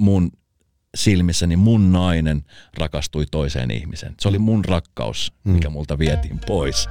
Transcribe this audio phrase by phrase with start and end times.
[0.00, 0.30] mun
[0.96, 2.42] silmissäni mun nainen
[2.78, 4.14] rakastui toiseen ihmiseen.
[4.20, 5.72] Se oli mun rakkaus, mikä mm.
[5.72, 6.88] multa vietiin pois.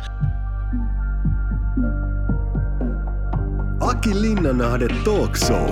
[3.80, 5.70] Aki Linnanahde Talk Show.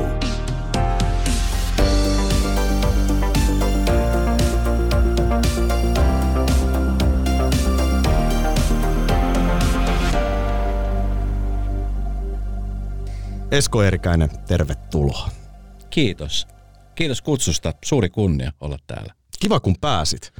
[13.51, 15.29] Esko Erikäinen, tervetuloa.
[15.89, 16.56] Kiitos.
[16.97, 17.73] Kiitos kutsusta.
[17.85, 19.13] Suuri kunnia olla täällä.
[19.39, 20.33] Kiva kun pääsit.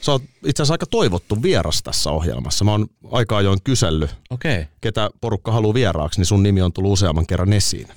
[0.00, 2.64] Sä oot itse asiassa aika toivottu vieras tässä ohjelmassa.
[2.64, 4.64] Mä oon aika ajoin kysellyt, okay.
[4.80, 7.88] ketä porukka haluaa vieraaksi, niin sun nimi on tullut useamman kerran esiin.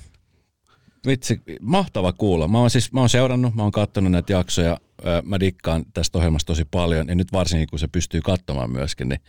[1.06, 2.48] Vitsi, mahtava kuulla.
[2.48, 4.78] Mä oon siis, mä oon seurannut, mä oon katsonut näitä jaksoja.
[5.22, 9.20] Mä dikkaan tästä ohjelmasta tosi paljon ja nyt varsinkin kun se pystyy katsomaan myöskin, niin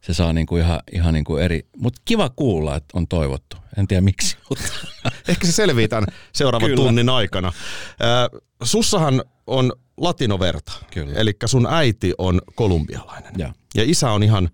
[0.00, 1.66] se saa niinku ihan, ihan niinku eri.
[1.76, 3.56] Mutta kiva kuulla, että on toivottu.
[3.78, 4.72] En tiedä miksi, mutta...
[5.28, 6.84] Ehkä se selvii tämän seuraavan Kyllä.
[6.84, 7.52] tunnin aikana.
[8.62, 10.72] Sussahan on latinoverta,
[11.14, 13.32] eli sun äiti on kolumbialainen.
[13.38, 14.50] Ja, ja isä on ihan,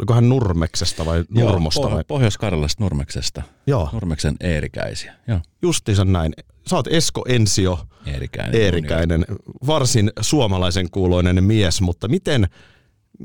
[0.00, 1.80] oliko hän Nurmeksesta vai Nurmosta?
[1.80, 2.04] Joo, vai?
[2.04, 3.42] Pohjois-Karjalasta Nurmeksesta.
[3.66, 3.88] Joo.
[3.92, 5.14] Nurmeksen Eerikäisiä.
[5.28, 5.40] Joo.
[5.62, 6.32] Justiinsa näin.
[6.66, 9.24] Sä oot Esko Ensio Eerikäinen, Eerikäinen
[9.66, 12.48] varsin suomalaisen kuuloinen mies, mutta miten,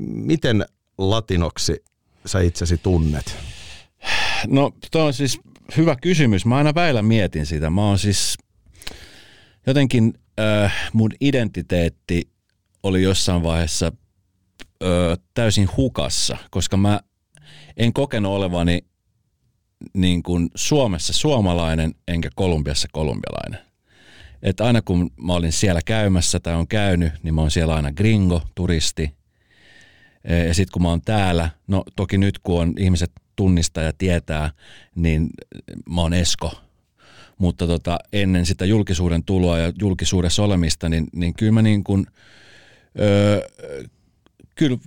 [0.04, 0.64] miten
[0.98, 1.84] latinoksi
[2.26, 3.36] sä itsesi tunnet?
[4.46, 5.40] No tuo on siis
[5.76, 6.46] hyvä kysymys.
[6.46, 7.70] Mä aina väillä mietin sitä.
[7.70, 8.38] Mä oon siis
[9.66, 12.28] jotenkin äh, mun identiteetti
[12.82, 13.92] oli jossain vaiheessa
[14.82, 17.00] äh, täysin hukassa, koska mä
[17.76, 18.84] en kokenut olevani
[19.94, 23.60] niin kuin Suomessa suomalainen enkä Kolumbiassa kolumbialainen.
[24.42, 27.92] Et aina kun mä olin siellä käymässä tai on käynyt, niin mä oon siellä aina
[27.92, 29.14] gringo, turisti.
[30.46, 34.50] Ja sitten kun mä oon täällä, no toki nyt kun on ihmiset tunnistaa ja tietää,
[34.94, 35.30] niin
[35.90, 36.52] mä oon Esko.
[37.38, 42.06] Mutta tota, ennen sitä julkisuuden tuloa ja julkisuudessa olemista, niin, niin kyllä mä niin kuin,
[43.00, 43.48] öö,
[44.56, 44.78] kyllä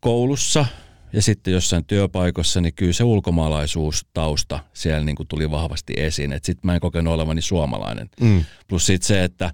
[0.00, 0.66] koulussa
[1.12, 6.32] ja sitten jossain työpaikossa, niin kyllä se ulkomaalaisuustausta siellä niin kuin tuli vahvasti esiin.
[6.32, 8.10] Että sitten mä en kokenut olevani suomalainen.
[8.20, 8.44] Mm.
[8.68, 9.52] Plus sitten se, että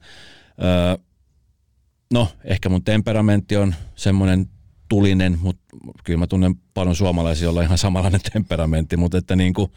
[0.63, 1.05] öö,
[2.13, 4.47] no ehkä mun temperamentti on semmoinen
[4.89, 5.63] tulinen, mutta
[6.05, 9.73] kyllä mä tunnen paljon suomalaisia, joilla on ihan samanlainen temperamentti, mutta että niin kuin,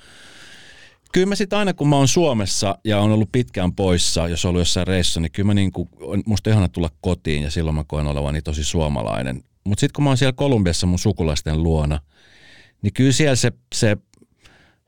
[1.14, 4.50] kyllä mä sitten aina kun mä oon Suomessa ja on ollut pitkään poissa, jos on
[4.50, 5.90] ollut jossain reissussa, niin kyllä mä niin kuin,
[6.26, 9.44] musta ihana tulla kotiin ja silloin mä koen olevani tosi suomalainen.
[9.68, 12.00] Mutta sitten kun mä oon siellä Kolumbiassa mun sukulaisten luona,
[12.82, 13.98] niin kyllä siellä se, se,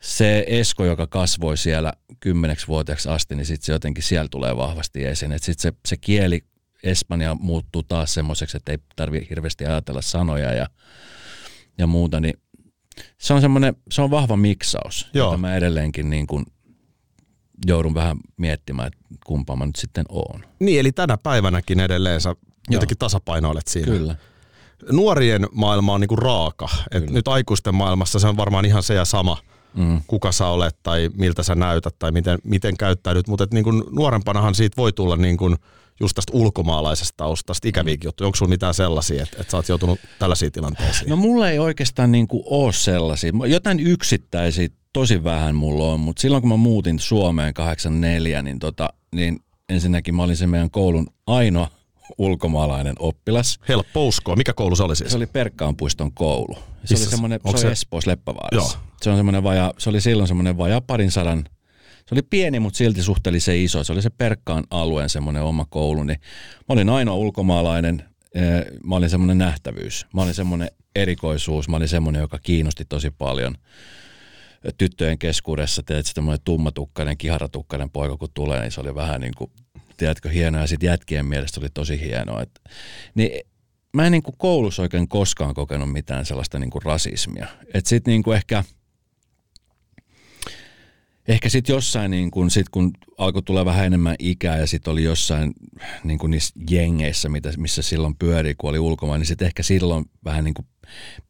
[0.02, 5.06] se Esko, joka kasvoi siellä kymmeneksi vuoteeksi asti, niin sitten se jotenkin siellä tulee vahvasti
[5.06, 5.32] esiin.
[5.32, 6.42] Että sitten se, se kieli
[6.84, 10.68] Espanja muuttuu taas semmoiseksi, että ei tarvitse hirveästi ajatella sanoja ja,
[11.78, 12.34] ja muuta, niin
[13.18, 15.28] se on semmoinen, se on vahva miksaus, Joo.
[15.28, 16.46] jota mä edelleenkin niin kuin
[17.68, 20.46] joudun vähän miettimään, että kumpaa mä nyt sitten oon.
[20.60, 22.36] Niin, eli tänä päivänäkin edelleen sä
[22.70, 23.86] jotenkin tasapainoilet siinä.
[23.86, 24.16] Kyllä.
[24.92, 26.70] Nuorien maailma on niinku raaka.
[26.92, 29.38] Et nyt aikuisten maailmassa se on varmaan ihan se ja sama,
[29.74, 30.02] mm.
[30.08, 33.28] kuka sä olet tai miltä sä näytät tai miten, miten käyttäydyt.
[33.28, 35.56] Mutta niinku nuorempanahan siitä voi tulla niinku
[36.00, 38.26] just tästä ulkomaalaisesta taustasta, ikäviäkin juttuja.
[38.26, 41.10] Onko sulla mitään sellaisia, että, että sä oot joutunut tällaisiin tilanteisiin?
[41.10, 43.32] No mulla ei oikeastaan niin kuin ole sellaisia.
[43.48, 48.90] Jotain yksittäisiä tosi vähän mulla on, mutta silloin kun mä muutin Suomeen 84, niin, tota,
[49.16, 51.68] niin ensinnäkin mä olin se meidän koulun ainoa
[52.18, 53.60] ulkomaalainen oppilas.
[53.68, 54.36] Helppo uskoa.
[54.36, 55.12] Mikä koulu se oli siis?
[55.12, 56.56] Se oli Perkkaanpuiston koulu.
[56.56, 56.62] Se
[56.94, 57.06] Missä?
[57.06, 58.78] oli semmoinen, se oli Espoossa Leppävaarassa.
[58.78, 58.86] Joo.
[59.02, 61.46] Se, on semmoinen vaja, se oli silloin semmoinen vajaa parin sadan
[62.10, 63.84] se oli pieni, mutta silti suhteellisen iso.
[63.84, 66.04] Se oli se Perkkaan alueen semmoinen oma koulu.
[66.04, 66.20] Niin
[66.58, 68.04] mä olin ainoa ulkomaalainen.
[68.84, 70.06] Mä olin semmoinen nähtävyys.
[70.14, 71.70] Mä olin semmoinen erikoisuus.
[71.70, 73.56] Mä olin semmoinen, joka kiinnosti tosi paljon
[74.78, 75.84] tyttöjen keskuudessa.
[75.84, 79.52] Tiedätkö, semmoinen tummatukkainen, kiharatukkainen poika kun tulee, niin se oli vähän niin kuin,
[80.00, 80.62] tiedätkö, hienoa.
[80.62, 82.42] Ja sitten jätkien mielestä oli tosi hienoa.
[82.42, 82.60] Et,
[83.16, 83.32] niin
[83.94, 87.48] mä en niin kuin koulussa oikein koskaan kokenut mitään sellaista niin kuin rasismia.
[87.74, 88.64] Että sitten niin kuin ehkä–
[91.30, 95.04] ehkä sitten jossain, niin kun, sit kun alkoi tulla vähän enemmän ikää ja sitten oli
[95.04, 95.54] jossain
[96.04, 100.06] niin kun niissä jengeissä, mitä, missä silloin pyörii, kun oli ulkomaan, niin sitten ehkä silloin
[100.26, 100.68] vähän niin kuin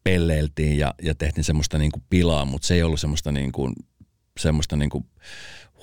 [0.03, 3.73] pelleiltiin ja, ja tehtiin semmoista niin kuin pilaa, mutta se ei ollut semmoista, niin kuin,
[4.39, 5.05] semmoista niin kuin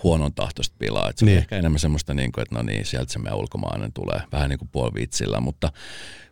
[0.02, 1.10] huonon tahtoista pilaa.
[1.10, 1.38] Et se niin.
[1.38, 4.58] ehkä enemmän semmoista, niin kuin, että no niin, sieltä se meidän ulkomainen tulee, vähän niin
[4.58, 5.40] kuin puolivitsillä.
[5.40, 5.72] Mutta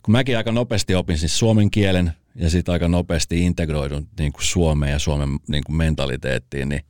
[0.02, 4.44] kun mäkin aika nopeasti opin siis suomen kielen ja sitten aika nopeasti integroidun niin kuin
[4.44, 6.84] Suomeen ja Suomen niin kuin mentaliteettiin, niin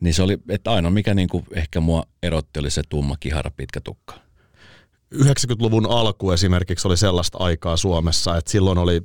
[0.00, 3.50] niin se oli, että ainoa mikä niin kuin ehkä mua erotti oli se tumma kihara
[3.50, 4.14] pitkä tukka.
[5.14, 9.00] 90-luvun alku esimerkiksi oli sellaista aikaa Suomessa, että silloin oli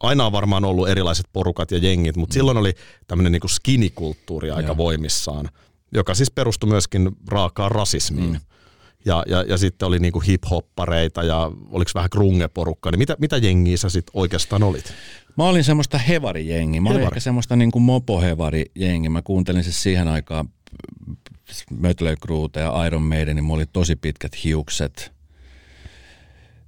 [0.00, 2.34] aina on varmaan ollut erilaiset porukat ja jengit, mutta mm.
[2.34, 2.74] silloin oli
[3.06, 4.76] tämmöinen niin skinikulttuuri aika Joo.
[4.76, 5.48] voimissaan,
[5.94, 8.32] joka siis perustui myöskin raakaan rasismiin.
[8.32, 8.40] Mm.
[9.04, 13.76] ja, ja, ja sitten oli niinku hip-hoppareita ja oliko vähän grunge-porukkaa, niin mitä, mitä jengiä
[13.76, 14.92] sä sitten oikeastaan olit?
[15.36, 16.80] Mä olin semmoista hevarijengi.
[16.80, 17.14] Mä olin Hevari.
[17.14, 19.08] ehkä semmoista niin kuin mopohevarijengi.
[19.08, 20.48] Mä kuuntelin siis siihen aikaan
[21.70, 25.12] Mötley Cruuta ja Iron Maiden, niin mulla oli tosi pitkät hiukset.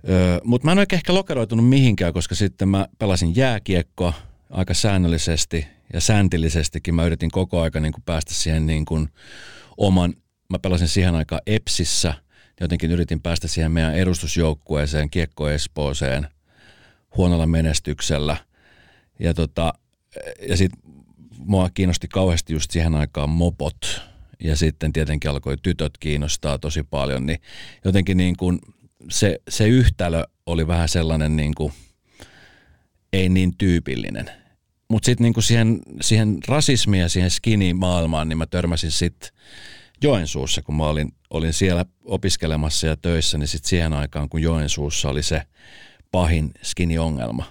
[0.09, 4.13] Öö, Mutta mä en oikein ehkä lokeroitunut mihinkään, koska sitten mä pelasin jääkiekkoa
[4.51, 6.95] aika säännöllisesti ja sääntillisestikin.
[6.95, 9.09] Mä yritin koko aika niin kuin päästä siihen niin kuin
[9.77, 10.15] oman,
[10.51, 12.15] mä pelasin siihen aikaan Epsissä,
[12.61, 16.29] jotenkin yritin päästä siihen meidän edustusjoukkueeseen, Kiekko Espooseen,
[17.17, 18.37] huonolla menestyksellä.
[19.21, 19.73] Ja, tota,
[20.49, 20.81] ja sitten
[21.39, 24.03] mua kiinnosti kauheasti just siihen aikaan mopot,
[24.45, 27.39] ja sitten tietenkin alkoi tytöt kiinnostaa tosi paljon, niin
[27.85, 28.59] jotenkin niin kuin
[29.11, 31.73] se, se yhtälö oli vähän sellainen niin kuin,
[33.13, 34.31] ei niin tyypillinen.
[34.91, 39.31] Mutta sitten niin siihen, siihen rasismiin ja siihen skinny-maailmaan, niin mä törmäsin sitten
[40.03, 45.09] Joensuussa, kun mä olin, olin siellä opiskelemassa ja töissä, niin sitten siihen aikaan, kun Joensuussa
[45.09, 45.43] oli se
[46.11, 47.45] pahin skinny-ongelma,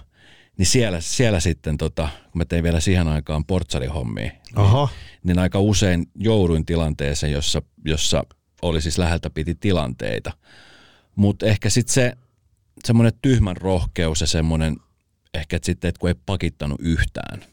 [0.58, 4.88] niin siellä, siellä sitten, tota, kun mä tein vielä siihen aikaan portsarihommia, niin,
[5.24, 8.24] niin aika usein jouduin tilanteeseen, jossa, jossa
[8.62, 10.32] oli siis läheltä piti tilanteita.
[11.16, 12.12] Mutta ehkä sitten se
[12.84, 14.76] semmoinen tyhmän rohkeus ja semmoinen,
[15.34, 17.44] ehkä että sitten, että kun ei pakittanut yhtään,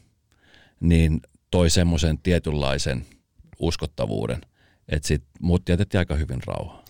[0.80, 1.20] niin
[1.50, 3.06] toi semmoisen tietynlaisen
[3.58, 4.40] uskottavuuden,
[4.88, 6.84] että sitten mut jätettiin aika hyvin rauhaan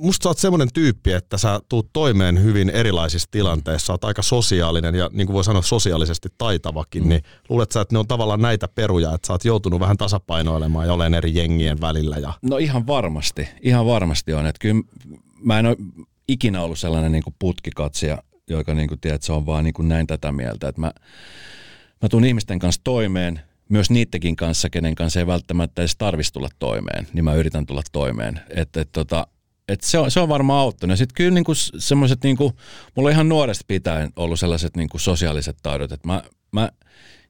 [0.00, 4.22] musta sä oot semmoinen tyyppi, että sä tuut toimeen hyvin erilaisissa tilanteissa, sä oot aika
[4.22, 7.08] sosiaalinen ja niin kuin voi sanoa sosiaalisesti taitavakin, mm.
[7.08, 10.86] niin luulet sä, että ne on tavallaan näitä peruja, että sä oot joutunut vähän tasapainoilemaan
[10.86, 12.16] ja olen eri jengien välillä?
[12.16, 12.32] Ja...
[12.42, 14.82] No ihan varmasti, ihan varmasti on, että kyllä
[15.42, 15.76] mä en ole
[16.28, 20.06] ikinä ollut sellainen niin putkikatsija, joka niin kuin tiedät, se on vaan niin kuin näin
[20.06, 20.92] tätä mieltä, että mä,
[22.02, 26.48] mä tuun ihmisten kanssa toimeen, myös niidenkin kanssa, kenen kanssa ei välttämättä edes tarvitsisi tulla
[26.58, 28.40] toimeen, niin mä yritän tulla toimeen.
[28.48, 29.26] Että et, tota,
[29.68, 30.98] et se, on, se on varmaan auttanut.
[30.98, 32.52] Sitten kyllä niinku semmoiset, niinku,
[32.94, 36.70] mulla on ihan nuoresta pitäen ollut sellaiset niinku sosiaaliset taidot, että mä, mä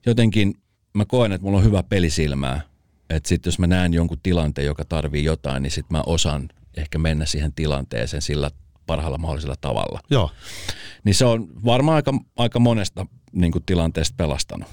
[0.05, 0.53] jotenkin,
[0.93, 2.61] mä koen, että mulla on hyvä pelisilmää.
[3.09, 6.97] Että sitten jos mä näen jonkun tilanteen, joka tarvii jotain, niin sitten mä osaan ehkä
[6.97, 8.51] mennä siihen tilanteeseen sillä
[8.91, 9.99] parhaalla mahdollisella tavalla.
[10.09, 10.31] Joo.
[11.03, 14.69] Niin se on varmaan aika, aika monesta niin tilanteesta pelastanut.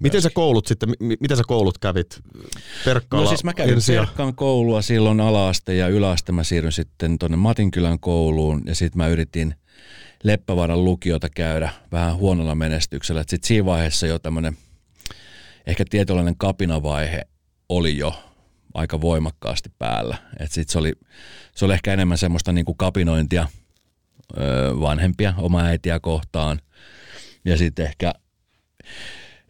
[0.00, 0.88] Miten sä koulut sitten,
[1.20, 2.20] mitä sä koulut kävit
[2.84, 3.24] Perkkaalla?
[3.24, 8.00] No siis mä kävin Perkkaan koulua silloin alaaste ja yläaste mä siirryn sitten tuonne Matinkylän
[8.00, 9.54] kouluun ja sitten mä yritin
[10.24, 13.20] Leppävaaran lukiota käydä vähän huonolla menestyksellä.
[13.20, 14.56] Sitten siinä vaiheessa jo tämmöinen
[15.66, 17.22] ehkä tietynlainen kapinavaihe
[17.68, 18.14] oli jo
[18.74, 20.16] aika voimakkaasti päällä.
[20.44, 20.92] Sitten se oli,
[21.54, 23.48] se oli ehkä enemmän semmoista niin kuin kapinointia
[24.36, 24.40] ö,
[24.80, 26.60] vanhempia, oma äitiä kohtaan.
[27.44, 28.12] Ja sitten ehkä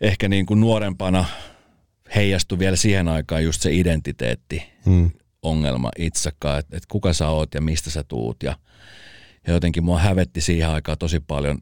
[0.01, 1.25] ehkä niin kuin nuorempana
[2.15, 5.11] heijastui vielä siihen aikaan just se identiteetti hmm.
[5.43, 8.57] ongelma itsekaan, että, että kuka sä oot ja mistä sä tuut ja,
[9.47, 11.59] ja jotenkin mua hävetti siihen aikaan tosi paljon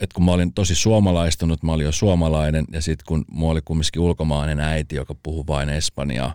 [0.00, 3.60] että kun mä olin tosi suomalaistunut, mä olin jo suomalainen, ja sitten kun mulla oli
[3.64, 6.34] kumminkin ulkomainen äiti, joka puhuu vain espanjaa,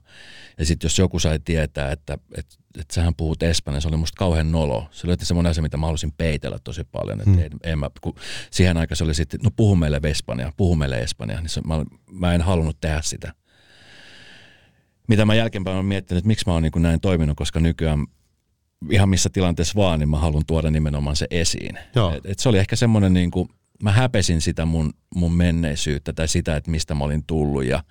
[0.57, 4.17] ja sitten jos joku sai tietää, että, että, että sähän puhut espanjaa, se oli musta
[4.17, 4.87] kauhean nolo.
[4.91, 7.19] Se oli semmoinen asia, mitä mä halusin peitellä tosi paljon.
[7.19, 7.39] Että hmm.
[7.39, 8.15] en, en mä, kun
[8.51, 11.85] siihen aikaan se oli sitten, no puhu meille espanjaa, puhu meille espanjaa, niin se, mä,
[12.11, 13.33] mä en halunnut tehdä sitä.
[15.07, 18.05] Mitä mä jälkeenpäin olen miettinyt, että miksi mä oon niin näin toiminut, koska nykyään
[18.91, 21.77] ihan missä tilanteessa vaan, niin mä haluan tuoda nimenomaan se esiin.
[22.15, 23.49] Et, et se oli ehkä semmoinen, niin kuin,
[23.83, 27.83] mä häpesin sitä mun, mun menneisyyttä tai sitä, että mistä mä olin tullut ja,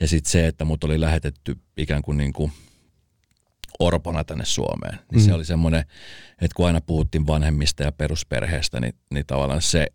[0.00, 2.52] ja sitten se, että mut oli lähetetty ikään kuin, niin kuin
[3.78, 4.98] orpona tänne Suomeen.
[5.12, 5.26] Niin mm.
[5.26, 5.80] Se oli semmoinen,
[6.30, 9.86] että kun aina puhuttiin vanhemmista ja perusperheestä, niin, niin tavallaan se,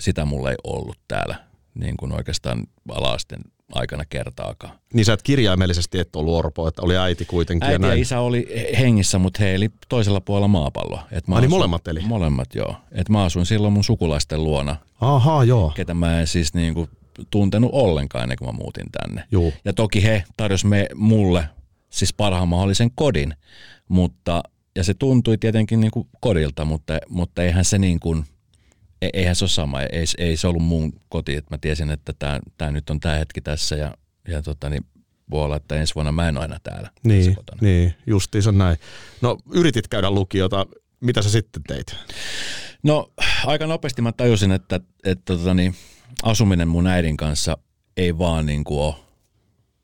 [0.00, 3.40] sitä mulla ei ollut täällä niin kuin oikeastaan alasten
[3.72, 4.78] aikana kertaakaan.
[4.94, 7.64] Niin sä et kirjaimellisesti et ollut orpo, että oli äiti kuitenkin.
[7.64, 7.90] Äiti ja, näin.
[7.90, 11.06] ja isä oli hengissä, mutta he eli toisella puolella maapalloa.
[11.10, 12.00] Et mä Ai niin molemmat eli?
[12.00, 12.76] Molemmat, joo.
[12.92, 14.76] Et mä asuin silloin mun sukulaisten luona.
[15.00, 15.72] Aha, joo.
[15.74, 16.88] Ketä mä en siis niinku
[17.30, 19.24] tuntenut ollenkaan ennen kuin mä muutin tänne.
[19.30, 19.52] Joo.
[19.64, 21.48] Ja toki he tarjosi me, mulle
[21.90, 23.34] siis parhaan mahdollisen kodin,
[23.88, 24.42] mutta
[24.76, 28.24] ja se tuntui tietenkin niin kuin kodilta, mutta, mutta eihän se niin kuin,
[29.12, 32.40] eihän se ole sama, ei, ei se ollut mun koti, että mä tiesin, että tämä,
[32.58, 33.94] tämä nyt on tämä hetki tässä ja,
[34.28, 34.86] ja tota, niin
[35.30, 36.90] voi olla, että ensi vuonna mä en ole aina täällä.
[37.04, 38.76] Niin, niin justiinsa näin.
[39.20, 40.66] No yritit käydä lukiota,
[41.00, 41.96] mitä sä sitten teit?
[42.82, 43.12] No
[43.46, 45.74] aika nopeasti mä tajusin, että, että tota, niin,
[46.22, 47.58] asuminen mun äidin kanssa
[47.96, 48.94] ei vaan niin kuin ole,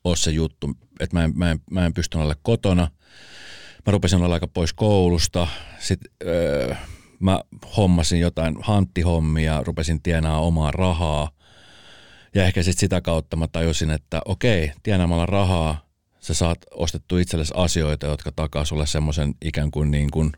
[0.03, 2.87] ole se juttu, että mä en, mä en, mä en pystynyt olla kotona.
[3.85, 5.47] Mä rupesin olla aika pois koulusta.
[5.79, 6.75] Sitten, öö,
[7.19, 7.41] mä
[7.77, 11.31] hommasin jotain hanttihommia, rupesin tienaa omaa rahaa.
[12.35, 17.53] Ja ehkä sitten sitä kautta mä tajusin, että okei, tienaamalla rahaa sä saat ostettu itsellesi
[17.57, 20.31] asioita, jotka takaa sulle semmoisen ikään kuin, niin kuin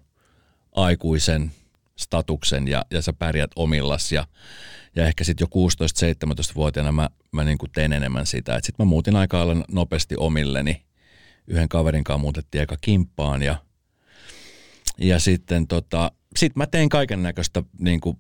[0.71, 1.51] aikuisen
[1.95, 4.27] statuksen ja, ja sä pärjät omillas ja,
[4.95, 8.59] ja ehkä sitten jo 16-17-vuotiaana mä, mä niin kuin tein enemmän sitä.
[8.63, 10.83] Sitten mä muutin aika nopeasti omilleni.
[11.47, 13.55] Yhden kaverin kanssa muutettiin aika kimppaan ja,
[14.97, 18.17] ja sitten tota, sit mä tein kaiken näköistä niin kuin,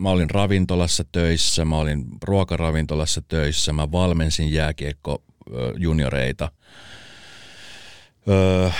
[0.00, 5.24] mä olin ravintolassa töissä, mä olin ruokaravintolassa töissä, mä valmensin jääkiekko
[5.76, 6.52] junioreita.
[8.28, 8.70] Öö,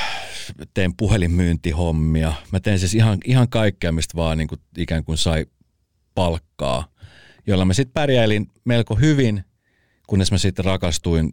[0.74, 2.32] teen puhelinmyyntihommia.
[2.52, 5.46] Mä teen siis ihan, ihan kaikkea, mistä vaan niin kuin ikään kuin sai
[6.14, 6.88] palkkaa,
[7.46, 9.44] jolla mä sitten pärjäilin melko hyvin,
[10.06, 11.32] kunnes mä sitten rakastuin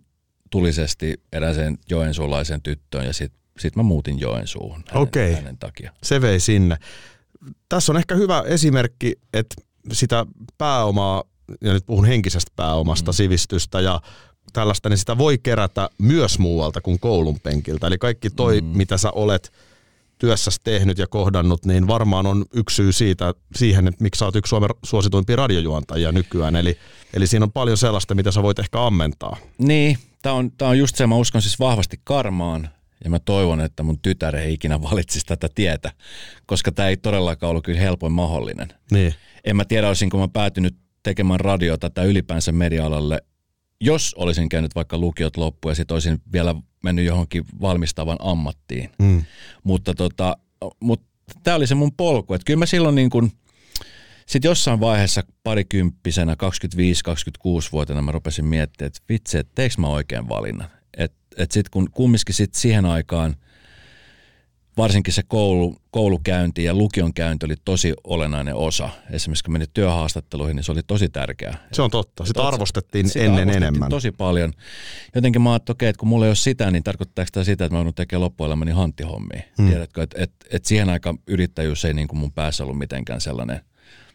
[0.49, 5.33] tulisesti eräseen joensuulaisen tyttöön ja sitten sit mä muutin Joensuuhun hänen, Okei.
[5.33, 5.91] hänen takia.
[6.03, 6.77] Se vei sinne.
[7.69, 9.55] Tässä on ehkä hyvä esimerkki, että
[9.91, 10.25] sitä
[10.57, 11.23] pääomaa,
[11.61, 13.15] ja nyt puhun henkisestä pääomasta, mm.
[13.15, 14.01] sivistystä ja
[14.53, 17.87] tällaista, niin sitä voi kerätä myös muualta kuin koulun penkiltä.
[17.87, 18.67] Eli kaikki toi, mm.
[18.67, 19.51] mitä sä olet
[20.17, 24.35] työssäsi tehnyt ja kohdannut, niin varmaan on yksi syy siitä, siihen, että miksi sä oot
[24.35, 26.55] yksi Suomen suosituimpia radiojuontajia nykyään.
[26.55, 26.77] Eli,
[27.13, 29.37] eli siinä on paljon sellaista, mitä sä voit ehkä ammentaa.
[29.57, 32.69] Niin, tämä on, tää on just se, mä uskon siis vahvasti karmaan
[33.05, 35.91] ja mä toivon, että mun tytär ei ikinä valitsisi tätä tietä,
[36.45, 38.67] koska tämä ei todellakaan ollut kyllä helpoin mahdollinen.
[38.91, 39.13] Niin.
[39.43, 43.21] En mä tiedä, olisinko mä päätynyt tekemään radiota tai ylipäänsä media-alalle
[43.81, 48.89] jos olisin käynyt vaikka lukiot loppuun ja sitten olisin vielä mennyt johonkin valmistavan ammattiin.
[48.99, 49.23] Mm.
[49.63, 50.37] Mutta tota,
[50.79, 51.01] mut
[51.43, 52.33] tämä oli se mun polku.
[52.33, 53.31] Että kyllä mä silloin niin kun,
[54.25, 60.69] sit jossain vaiheessa parikymppisenä, 25-26-vuotiaana mä rupesin miettimään, että vitsi, että teekö mä oikein valinnan.
[61.37, 63.35] Et sitten kun kumminkin sit siihen aikaan–
[64.77, 68.89] varsinkin se koulu, koulukäynti ja lukion käynti oli tosi olennainen osa.
[69.11, 71.67] Esimerkiksi kun menit työhaastatteluihin, niin se oli tosi tärkeää.
[71.71, 72.25] Se on totta.
[72.25, 73.89] Sitä arvostettiin sitä ennen arvostettiin enemmän.
[73.89, 74.53] tosi paljon.
[75.15, 77.75] Jotenkin mä ajattelin, okay, että kun mulla ei ole sitä, niin tarkoittaako tämä sitä, että
[77.75, 79.41] mä joudun tekemään loppuelämäni hanttihommia.
[79.57, 79.69] Hmm.
[79.69, 83.61] Tiedätkö, että et, et siihen aikaan yrittäjyys ei niin kuin mun päässä ollut mitenkään sellainen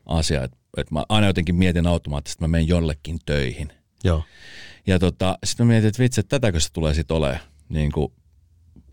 [0.06, 3.72] asia, että, että mä aina jotenkin mietin automaattisesti, että mä menen jollekin töihin.
[4.04, 4.22] Joo.
[4.90, 8.12] Ja tota, sitten mietin, että vitsi, että tätäkö se tulee sitten olemaan niin kuin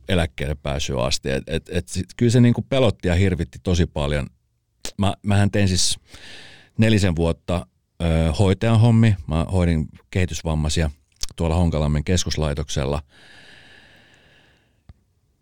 [0.09, 1.29] eläkkeelle pääsyä asti.
[1.29, 4.27] Et, et, et sit, kyllä se niinku pelotti ja hirvitti tosi paljon.
[4.97, 5.99] Mä, mähän tein siis
[6.77, 7.67] nelisen vuotta
[8.01, 9.15] ö, hoitajan hommi.
[9.27, 10.89] Mä hoidin kehitysvammaisia
[11.35, 13.01] tuolla Honkalammen keskuslaitoksella.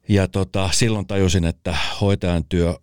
[0.10, 2.76] Ja tota, silloin tajusin, että hoitajan työ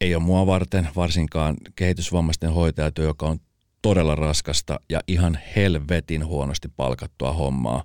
[0.00, 3.40] ei ole mua varten, varsinkaan kehitysvammaisten hoitajatyö, joka on
[3.84, 7.84] todella raskasta ja ihan helvetin huonosti palkattua hommaa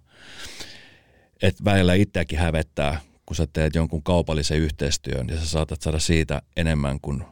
[1.42, 6.42] että välillä itseäkin hävettää, kun sä teet jonkun kaupallisen yhteistyön ja sä saatat saada siitä
[6.58, 7.24] enemmän kuin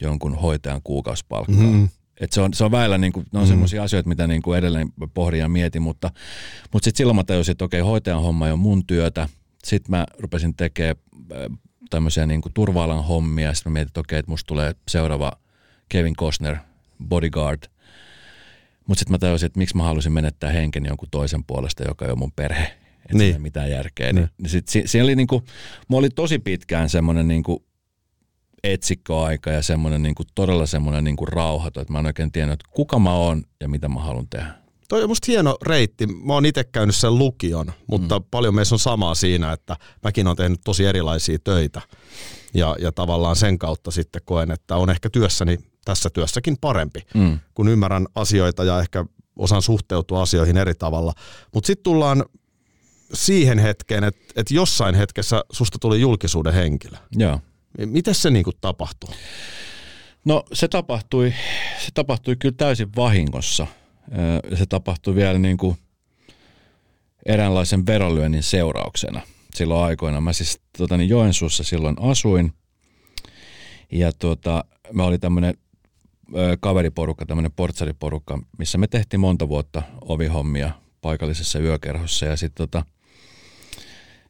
[0.00, 1.56] jonkun hoitajan kuukausipalkkaa.
[1.56, 1.88] Mm-hmm.
[2.20, 3.48] Et se on, se on väillä niin kuin, ne on mm.
[3.48, 6.10] sellaisia asioita, mitä niin kuin edelleen pohdin ja mietin, mutta,
[6.72, 9.28] mutta sitten silloin mä tajusin, että okei, hoitajan homma on mun työtä.
[9.64, 10.96] Sitten mä rupesin tekemään
[11.32, 11.58] äh,
[11.90, 13.54] tämmöisiä niin kuin turva hommia.
[13.54, 15.32] Sitten mä mietin, että okei, että musta tulee seuraava
[15.88, 16.56] Kevin Costner,
[17.08, 17.62] Bodyguard.
[18.86, 22.10] Mutta sitten mä tajusin, että miksi mä halusin menettää henkeni jonkun toisen puolesta, joka ei
[22.10, 22.76] ole mun perhe
[23.06, 23.34] että niin.
[23.34, 24.12] ei mitään järkeä.
[24.12, 24.28] Niin.
[24.38, 25.42] Niin sit, si, siinä oli niinku,
[25.88, 27.64] mulla oli tosi pitkään semmoinen niinku
[28.64, 32.98] etsikkoaika ja semmoinen niinku, todella semmoinen niinku rauhaton, että mä en oikein tiennyt, että kuka
[32.98, 34.54] mä oon ja mitä mä haluan tehdä.
[34.88, 36.06] Toi on musta hieno reitti.
[36.06, 38.24] Mä oon itse käynyt sen lukion, mutta mm.
[38.30, 41.80] paljon meissä on samaa siinä, että mäkin oon tehnyt tosi erilaisia töitä.
[42.54, 47.38] Ja, ja tavallaan sen kautta sitten koen, että on ehkä työssäni tässä työssäkin parempi, mm.
[47.54, 49.04] kun ymmärrän asioita ja ehkä
[49.36, 51.12] osaan suhteutua asioihin eri tavalla.
[51.54, 52.24] Mutta sitten tullaan
[53.12, 56.96] siihen hetkeen, että, että jossain hetkessä susta tuli julkisuuden henkilö.
[57.12, 57.40] Joo.
[57.86, 59.14] Miten se niin kuin tapahtui?
[60.24, 61.34] No se tapahtui,
[61.78, 63.66] se tapahtui kyllä täysin vahingossa.
[64.54, 65.76] Se tapahtui vielä niin kuin
[67.26, 69.20] eräänlaisen verolyönnin seurauksena
[69.54, 70.20] silloin aikoina.
[70.20, 72.52] Mä siis tota, niin Joensuussa silloin asuin
[73.92, 75.54] ja tuota, mä oli tämmöinen
[76.60, 80.70] kaveriporukka, tämmöinen portsariporukka, missä me tehtiin monta vuotta ovihommia
[81.02, 82.84] paikallisessa yökerhossa ja sitten tota,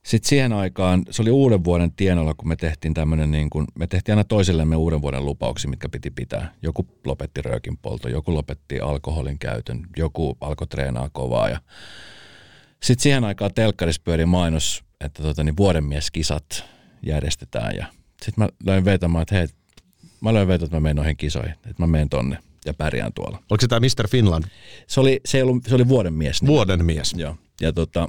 [0.06, 3.86] sitten siihen aikaan, se oli uuden vuoden tienolla, kun me tehtiin tämmöinen, niin kuin, me
[3.86, 6.54] tehtiin aina toisellemme uuden vuoden lupauksia, mitkä piti pitää.
[6.62, 11.48] Joku lopetti röökin polto, joku lopetti alkoholin käytön, joku alkoi treenaa kovaa.
[11.48, 11.60] Ja
[12.82, 16.64] sitten siihen aikaan telkkarissa pyöri mainos, että tota, niin vuodenmieskisat
[17.02, 17.76] järjestetään.
[17.76, 17.86] Ja
[18.22, 19.46] sitten mä löin vetämään, että hei,
[20.20, 23.42] mä löin vetämään, että mä menen noihin kisoihin, että mä menen tonne ja pärjään tuolla.
[23.50, 24.08] Oliko se tämä Mr.
[24.08, 24.44] Finland?
[24.86, 26.46] Se oli, se, ollut, se oli vuoden mies.
[26.46, 27.14] Vuoden mies.
[27.16, 27.36] Joo.
[27.60, 28.08] Ja tota,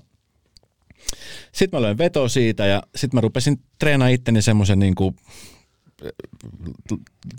[1.52, 5.16] sitten mä löin veto siitä ja sitten mä rupesin treenaamaan itteni semmoisen niin kuin,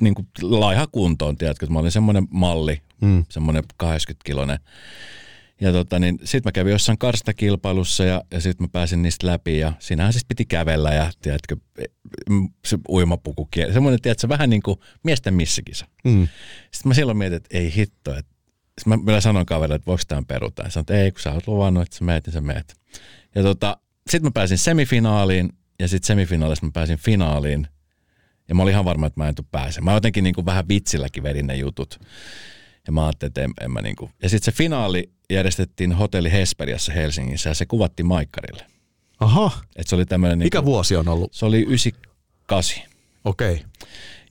[0.01, 3.25] niin kuin laiha kuntoon, tiedätkö, että mä olin semmoinen malli, mm.
[3.29, 4.59] semmoinen 80-kilonen.
[5.61, 9.59] Ja tota, niin sitten mä kävin jossain karstakilpailussa ja, ja sitten mä pääsin niistä läpi
[9.59, 11.57] ja siinähän siis piti kävellä ja tiedätkö,
[12.65, 15.87] se uimapuku, semmoinen, tiedätkö, vähän niin kuin miesten missikisa.
[16.05, 16.29] Mm.
[16.71, 18.35] Sitten mä silloin mietin, että ei hitto, että
[18.79, 20.63] sitten mä vielä sanon kaverille, että voiko tämän peruta.
[20.63, 22.77] Ja sanoin, että ei, kun sä oot luvannut, että sä meet, niin sä meet.
[23.35, 23.77] Ja tota,
[24.11, 27.67] sitten mä pääsin semifinaaliin ja sitten semifinaalissa mä pääsin finaaliin.
[28.49, 29.81] Ja mä olin ihan varma, että mä en tule pääse.
[29.81, 32.01] Mä jotenkin niin kuin vähän vitsilläkin vedin ne jutut.
[32.89, 34.11] Ja mä ajattelin, että en, en mä niin kuin.
[34.23, 38.67] Ja sitten se finaali järjestettiin hotelli Hesperiassa Helsingissä ja se kuvattiin Maikkarille.
[39.21, 39.51] Aha.
[39.77, 41.33] Et se oli tämmöinen, Mikä niin kuin, vuosi on ollut?
[41.33, 42.83] Se oli 98.
[43.25, 43.53] Okei.
[43.53, 43.65] Okay.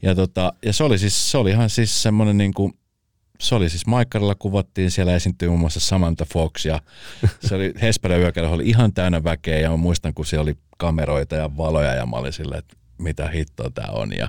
[0.01, 2.73] Ja, tota, ja se oli siis, se oli ihan siis semmoinen niin kuin,
[3.39, 6.81] se oli siis Maikkarilla kuvattiin, siellä esiintyi muun muassa Samantha Fox ja
[7.39, 11.35] se oli Hesperä yökerho oli ihan täynnä väkeä ja mä muistan kun siellä oli kameroita
[11.35, 14.27] ja valoja ja mä olin silleen, että mitä hittoa tää on ja,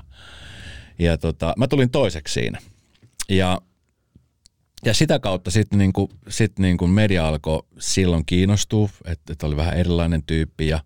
[0.99, 2.59] ja tota, mä tulin toiseksi siinä
[3.29, 3.61] ja
[4.85, 9.77] ja sitä kautta sitten niinku, sit niinku media alkoi silloin kiinnostua, että, että oli vähän
[9.77, 10.67] erilainen tyyppi.
[10.67, 10.79] Ja,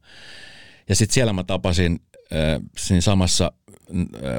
[0.90, 2.00] ja sitten siellä mä tapasin
[2.34, 3.52] äh, siinä samassa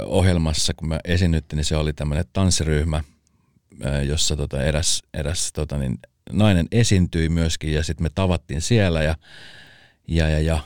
[0.06, 3.02] ohjelmassa, kun mä esinyttiin, niin se oli tämmöinen tanssiryhmä,
[3.86, 5.98] äh, jossa tota eräs, eräs tota niin,
[6.32, 9.16] nainen esiintyi myöskin ja sitten me tavattiin siellä ja,
[10.08, 10.58] ja, ja, ja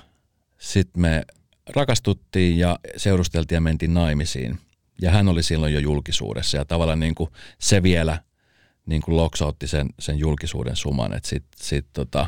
[0.59, 1.25] sitten me
[1.67, 4.59] rakastuttiin ja seurusteltiin ja mentiin naimisiin.
[5.03, 8.19] Ja hän oli silloin jo julkisuudessa ja tavallaan niin kuin se vielä–
[8.89, 11.17] niin kuin loksautti sen, sen julkisuuden suman.
[11.17, 12.27] Et sit, sit, tota,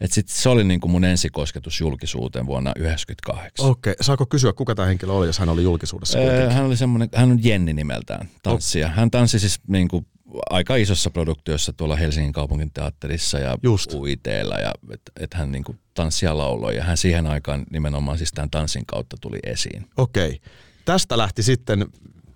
[0.00, 3.66] et sit se oli niin kuin mun ensikosketus julkisuuteen vuonna 1998.
[3.66, 4.04] Okei, okay.
[4.04, 6.18] saako kysyä, kuka tämä henkilö oli, jos hän oli julkisuudessa?
[6.18, 8.88] Öö, hän oli semmoinen, hän on Jenni nimeltään, tanssija.
[8.88, 10.06] Hän tanssi siis niin kuin
[10.50, 13.94] aika isossa produktiossa tuolla Helsingin kaupungin teatterissa ja Just.
[13.94, 18.32] UITllä ja että et hän niin kuin tanssia lauloi ja hän siihen aikaan nimenomaan siis
[18.32, 19.86] tämän tanssin kautta tuli esiin.
[19.96, 20.28] Okei.
[20.28, 20.38] Okay.
[20.84, 21.86] Tästä lähti sitten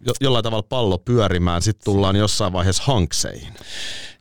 [0.07, 3.55] jo, jollain tavalla pallo pyörimään, sitten tullaan jossain vaiheessa hankseihin.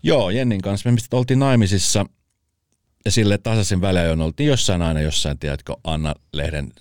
[0.03, 2.05] Joo, Jennin kanssa me oltiin naimisissa
[3.05, 6.73] ja sille tasaisin väliajoin oltiin jossain aina jossain, tiedätkö, Anna-lehden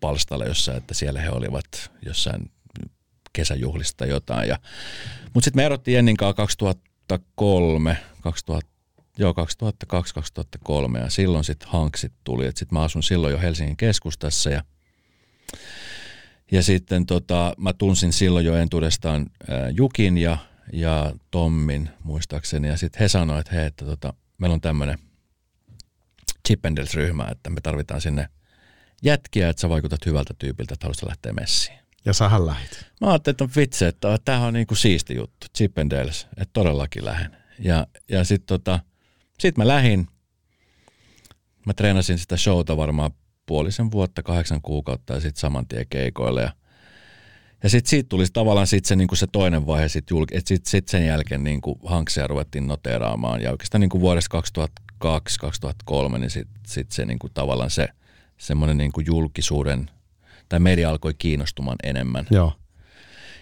[0.00, 2.50] palstalla jossain, että siellä he olivat jossain
[3.32, 4.48] kesäjuhlista jotain.
[4.48, 4.58] Ja,
[5.34, 8.70] mutta sitten me erottiin Jennin kanssa 2003, 2000,
[9.18, 9.34] joo
[10.96, 12.44] 2002-2003 ja silloin sitten hanksit tuli.
[12.44, 14.62] Sitten mä asun silloin jo Helsingin keskustassa ja
[16.52, 20.38] ja sitten tota, mä tunsin silloin jo entuudestaan ää, Jukin ja,
[20.72, 22.68] ja Tommin muistaakseni.
[22.68, 24.98] Ja sitten he sanoivat, että hei, että tota, meillä on tämmöinen
[26.48, 28.28] Chippendales-ryhmä, että me tarvitaan sinne
[29.02, 31.78] jätkiä, että sä vaikutat hyvältä tyypiltä, että haluaisit lähteä messiin.
[32.04, 32.86] Ja sähän lähit.
[33.00, 37.36] Mä ajattelin, että vitsi, että tämähän on niinku siisti juttu, Chippendales, että todellakin lähden.
[37.58, 38.80] Ja, ja sitten tota,
[39.38, 40.08] sit mä lähin,
[41.66, 43.10] mä treenasin sitä showta varmaan
[43.46, 46.42] puolisen vuotta, kahdeksan kuukautta ja sitten saman tien keikoille.
[46.42, 46.52] Ja,
[47.62, 50.70] ja sitten siitä tuli tavallaan sit se, niinku se toinen vaihe, sit julk, että sitten
[50.70, 53.40] sit sen jälkeen niinku hankseja ruvettiin noteeraamaan.
[53.40, 54.42] Ja oikeastaan niinku vuodesta
[55.04, 55.08] 2002-2003,
[56.18, 57.88] niin sitten sit se niinku tavallaan se
[58.38, 59.90] semmoinen niinku julkisuuden,
[60.48, 62.26] tai media alkoi kiinnostumaan enemmän.
[62.30, 62.52] Joo.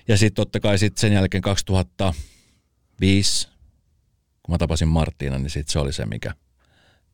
[0.09, 3.49] Ja sitten totta kai sit sen jälkeen 2005,
[4.43, 6.35] kun mä tapasin Marttiina, niin sitten se oli se, mikä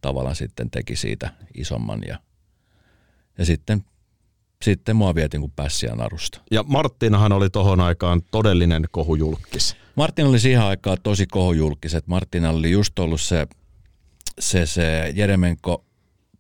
[0.01, 2.19] tavallaan sitten teki siitä isomman ja
[3.39, 3.85] ja sitten,
[4.63, 6.41] sitten mua vietiin kuin pässiä narusta.
[6.51, 9.77] Ja Marttinahan oli tohon aikaan todellinen kohujulkis.
[9.97, 11.95] Martin oli siihen aikaan tosi kohujulkis.
[11.95, 13.47] Että Martina oli just ollut se,
[14.41, 15.85] se, se Jeremenko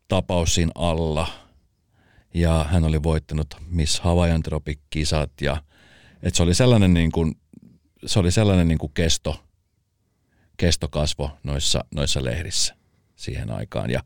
[0.09, 1.29] tapaus siinä alla.
[2.35, 5.31] Ja hän oli voittanut Miss Hawaiian Tropic-kisat.
[5.41, 5.63] Ja,
[6.23, 7.35] että se oli sellainen, niin kuin,
[8.07, 9.45] se oli sellainen niin kuin kesto,
[10.57, 12.75] kestokasvo noissa, noissa lehdissä
[13.17, 13.91] siihen aikaan.
[13.91, 14.03] Ja,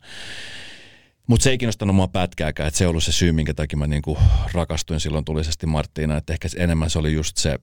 [1.31, 3.87] mutta se ei kiinnostanut mua pätkääkään, että se ei ollut se syy, minkä takia mä
[3.87, 4.19] niinku
[4.53, 6.17] rakastuin silloin tulisesti Marttiina.
[6.17, 7.59] Että ehkä enemmän se oli just se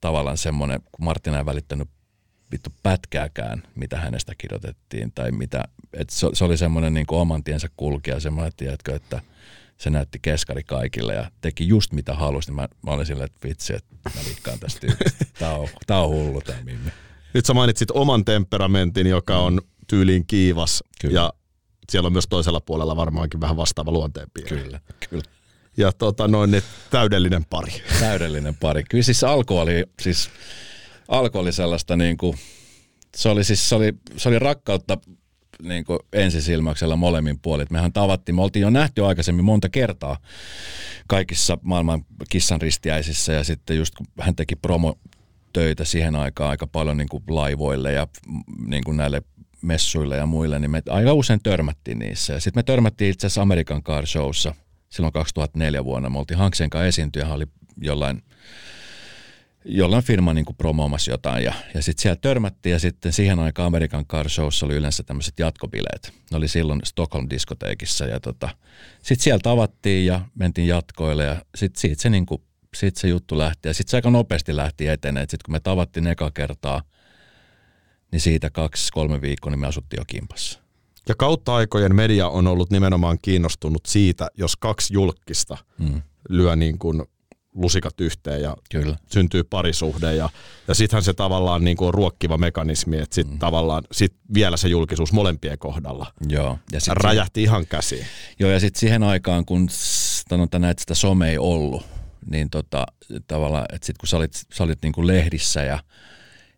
[0.00, 1.88] tavallaan semmoinen, kun Marttina ei välittänyt
[2.52, 5.12] vittu pätkääkään, mitä hänestä kirjoitettiin.
[5.14, 9.20] Tai mitä, että se, se oli semmoinen niinku oman tiensä kulkija, semmoinen, tiedätkö, että
[9.76, 12.48] se näytti keskari kaikille ja teki just mitä halusi.
[12.48, 14.86] Niin mä, mä olin silleen, että vitsi, että mä liikkaan tästä
[15.38, 16.90] Tää on, tää on hullu tämä Mimmi.
[17.34, 21.20] Nyt sä mainitsit oman temperamentin, joka on tyyliin kiivas Kyllä.
[21.20, 21.32] ja
[21.90, 24.62] siellä on myös toisella puolella varmaankin vähän vastaava luonteenpiirre.
[24.62, 25.24] Kyllä, kyllä.
[25.76, 27.72] Ja tota, noin ne täydellinen pari.
[28.00, 28.84] Täydellinen pari.
[28.90, 30.30] Kyllä siis alku oli, siis,
[31.08, 32.36] alku oli sellaista niin kuin,
[33.16, 34.98] se oli siis, se oli, se oli rakkautta
[35.62, 37.66] niin kuin ensisilmäyksellä molemmin puolin.
[37.70, 40.18] Mehän tavattiin, me oltiin jo nähty aikaisemmin monta kertaa
[41.06, 44.98] kaikissa maailman kissan ristiäisissä ja sitten just kun hän teki promo
[45.52, 48.06] töitä siihen aikaan aika paljon niin kuin laivoille ja
[48.66, 49.22] niin kuin näille
[49.64, 52.40] messuille ja muille, niin me aika usein törmättiin niissä.
[52.40, 54.54] Sitten me törmättiin itse asiassa American Car Showssa
[54.88, 56.10] silloin 2004 vuonna.
[56.10, 57.46] Me oltiin Hanksen kanssa esiintyä, oli
[57.76, 58.22] jollain
[59.64, 61.44] jollain firma niin kuin promoomassa jotain.
[61.44, 65.38] Ja, ja sitten siellä törmättiin ja sitten siihen aikaan American Car Showssa oli yleensä tämmöiset
[65.38, 66.12] jatkobileet.
[66.30, 68.48] Ne oli silloin Stockholm diskoteekissa ja tota,
[69.02, 72.42] sitten siellä tavattiin ja mentiin jatkoille ja sitten siitä se, niin kuin,
[72.74, 73.68] siitä se juttu lähti.
[73.68, 75.24] Ja sitten se aika nopeasti lähti eteneen.
[75.24, 76.82] Sitten kun me tavattiin eka kertaa,
[78.14, 80.60] niin siitä kaksi-kolme viikkoa niin me asuttiin jo kimpassa.
[81.08, 86.02] Ja kautta aikojen media on ollut nimenomaan kiinnostunut siitä, jos kaksi julkista mm.
[86.28, 87.02] lyö niin kuin
[87.54, 88.96] lusikat yhteen ja Kyllä.
[89.06, 90.14] syntyy parisuhde.
[90.14, 90.30] Ja,
[90.68, 93.38] ja sittenhän se tavallaan niin kuin on ruokkiva mekanismi, että sitten mm.
[93.38, 96.58] tavallaan sit vielä se julkisuus molempien kohdalla Joo.
[96.72, 98.06] Ja sit räjähti siihen, ihan käsiin.
[98.38, 99.68] Joo, ja sitten siihen aikaan, kun
[100.30, 101.86] sanotaan, että sitä some ei ollut,
[102.30, 102.86] niin tota,
[103.26, 105.78] tavallaan, että sitten kun sä olit, sä olit niin kuin lehdissä ja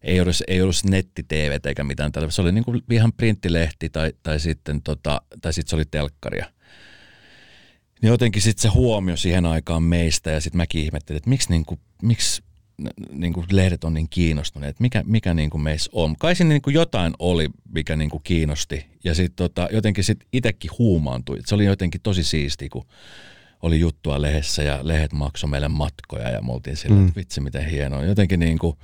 [0.07, 2.37] ei ollut, ei ollut netti-tv eikä mitään tällaista.
[2.37, 6.47] Se oli niin kuin ihan printtilehti tai, tai sitten tota, tai sitten se oli telkkaria.
[8.03, 11.65] Niin jotenkin sitten se huomio siihen aikaan meistä ja sitten mäkin ihmettelin, että miksi, niin
[11.65, 12.43] kuin, miksi
[13.11, 16.17] niin kuin lehdet on niin kiinnostuneet, mikä, mikä niin kuin meissä on.
[16.17, 20.19] Kai siinä niin kuin jotain oli, mikä niin kuin kiinnosti ja sitten tota, jotenkin sit
[20.33, 21.39] itsekin huumaantui.
[21.47, 22.87] Se oli jotenkin tosi siisti, kun
[23.63, 27.07] oli juttua lehdessä ja lehdet maksoi meille matkoja ja me oltiin sillä, mm.
[27.07, 28.05] että vitsi miten hienoa.
[28.05, 28.77] Jotenkin niin kuin,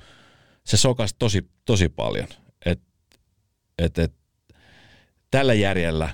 [0.65, 2.27] se sokas tosi, tosi paljon.
[2.65, 2.81] Et,
[3.77, 4.13] et, et,
[5.31, 6.09] tällä järjellä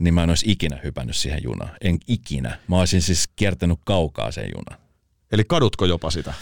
[0.00, 1.70] niin mä en olisi ikinä hypännyt siihen junaan.
[1.80, 2.58] En ikinä.
[2.68, 4.84] Mä olisin siis kiertänyt kaukaa sen junan.
[5.32, 6.34] Eli kadutko jopa sitä?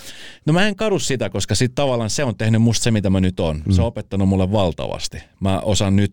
[0.47, 3.21] No mä en kadu sitä, koska sit tavallaan se on tehnyt musta se, mitä mä
[3.21, 3.63] nyt on.
[3.67, 3.73] Mm.
[3.73, 5.19] Se on opettanut mulle valtavasti.
[5.41, 6.13] Mä osaan nyt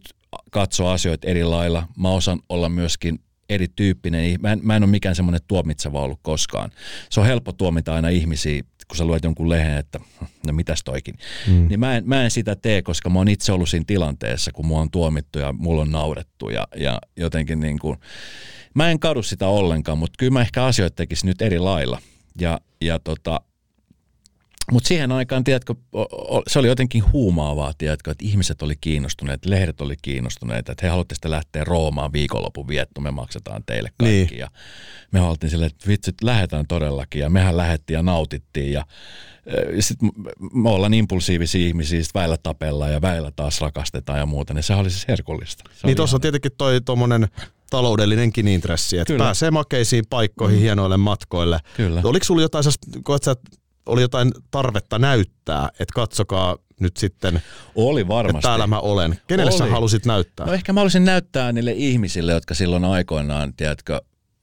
[0.51, 1.87] katsoa asioita eri lailla.
[1.97, 4.41] Mä osaan olla myöskin erityyppinen.
[4.41, 6.71] Mä en, mä en ole mikään semmoinen tuomitseva ollut koskaan.
[7.09, 9.99] Se on helppo tuomita aina ihmisiä, kun sä luet jonkun lehen, että
[10.47, 11.15] no mitäs toikin.
[11.47, 11.67] Mm.
[11.67, 14.65] Niin mä en, mä en sitä tee, koska mä oon itse ollut siinä tilanteessa, kun
[14.65, 17.97] mua on tuomittu ja mulla on naurettu ja, ja jotenkin niin kuin,
[18.73, 22.01] mä en kadu sitä ollenkaan, mutta kyllä mä ehkä asioita tekisin nyt eri lailla.
[22.41, 23.41] Ja, ja tota,
[24.71, 25.75] mutta siihen aikaan, tiedätkö,
[26.47, 31.15] se oli jotenkin huumaavaa, tiedätkö, että ihmiset oli kiinnostuneet, lehdet oli kiinnostuneet, että he haluttiin
[31.15, 34.25] sitten lähteä Roomaan viikonlopun vietto, me maksetaan teille kaikki.
[34.25, 34.39] Niin.
[34.39, 34.47] Ja
[35.11, 38.85] me haluttiin silleen, että vitsit, lähdetään todellakin, ja mehän lähettiin ja nautittiin, ja,
[39.75, 40.11] ja sitten
[40.53, 44.73] me ollaan impulsiivisia ihmisiä, sitten väillä tapellaan ja väillä taas rakastetaan ja muuta, niin se
[44.73, 45.63] oli siis herkullista.
[45.73, 47.27] Se niin tuossa on tietenkin toi tuommoinen
[47.69, 49.23] taloudellinenkin intressi, että Kyllä.
[49.23, 50.61] pääsee makeisiin paikkoihin, mm.
[50.61, 51.59] hienoille matkoille.
[51.77, 52.01] Kyllä.
[52.03, 52.63] Oliko sulla jotain,
[53.03, 53.35] koet sä,
[53.89, 57.41] oli jotain tarvetta näyttää, että katsokaa nyt sitten,
[57.75, 58.37] oli varmasti.
[58.37, 59.19] että täällä mä olen.
[59.27, 59.57] Kenelle oli.
[59.57, 60.45] sä halusit näyttää?
[60.45, 64.01] No ehkä mä halusin näyttää niille ihmisille, jotka silloin aikoinaan, tiedätkö,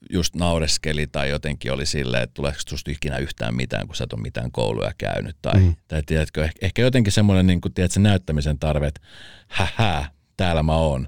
[0.09, 4.13] just naureskeli tai jotenkin oli silleen, että tuleeko susta ikinä yhtään mitään, kun sä et
[4.13, 5.35] ole mitään kouluja käynyt.
[5.41, 5.75] Tai, mm.
[5.87, 9.01] tai tiedätkö, ehkä jotenkin semmoinen niin kuin, tiedätkö, näyttämisen tarve, että
[9.47, 10.05] hähä,
[10.37, 11.07] täällä mä oon.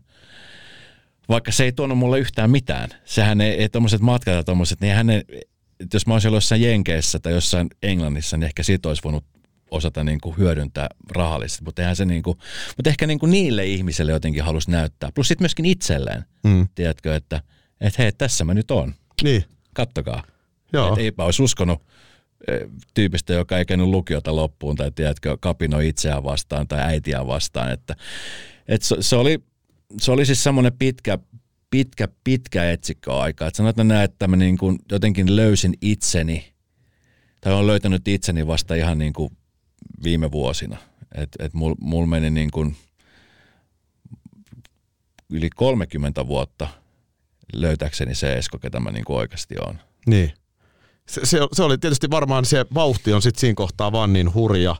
[1.29, 2.89] Vaikka se ei tuonut mulle yhtään mitään.
[3.05, 5.23] Sehän ei, ei tuommoiset matkat ja tuommoiset, niin hän ei,
[5.93, 9.25] jos mä olisin ollut jossain Jenkeissä tai jossain Englannissa, niin ehkä siitä olisi voinut
[9.71, 12.37] osata niin kuin hyödyntää rahallisesti, mutta, eihän se niin kuin,
[12.77, 15.11] mutta ehkä niin kuin niille ihmisille jotenkin halusi näyttää.
[15.15, 16.67] Plus sitten myöskin itselleen, mm.
[16.75, 17.41] tiedätkö, että,
[17.81, 18.93] että hei, tässä mä nyt on.
[19.23, 19.43] Niin.
[19.73, 20.23] Kattokaa.
[20.73, 20.93] Joo.
[20.93, 21.81] Et eipä olisi uskonut
[22.47, 22.53] e,
[22.93, 27.71] tyypistä, joka ei käynyt lukiota loppuun tai tiedätkö, kapinoi itseään vastaan tai äitiään vastaan.
[27.71, 27.95] Että,
[28.67, 29.39] että se, se, oli,
[30.01, 31.17] se oli siis semmoinen pitkä,
[31.69, 33.47] pitkä, pitkä etsikkoaika.
[33.47, 36.53] Että sanotaan näin, että mä niin kuin jotenkin löysin itseni,
[37.41, 39.37] tai olen löytänyt itseni vasta ihan niin kuin
[40.03, 40.77] viime vuosina.
[41.15, 42.75] Että et mul, mul meni niin kuin
[45.29, 46.67] yli 30 vuotta
[47.53, 49.79] löytääkseni se Esko, ketä mä niin kuin oikeasti on.
[50.07, 50.33] Niin.
[51.07, 54.75] Se, se, se, oli tietysti varmaan se vauhti on sitten siinä kohtaa vaan niin hurja,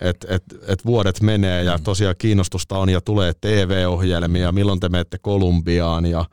[0.00, 1.82] että et, et vuodet menee ja mm.
[1.82, 6.24] tosiaan kiinnostusta on ja tulee TV-ohjelmia, milloin te menette Kolumbiaan ja,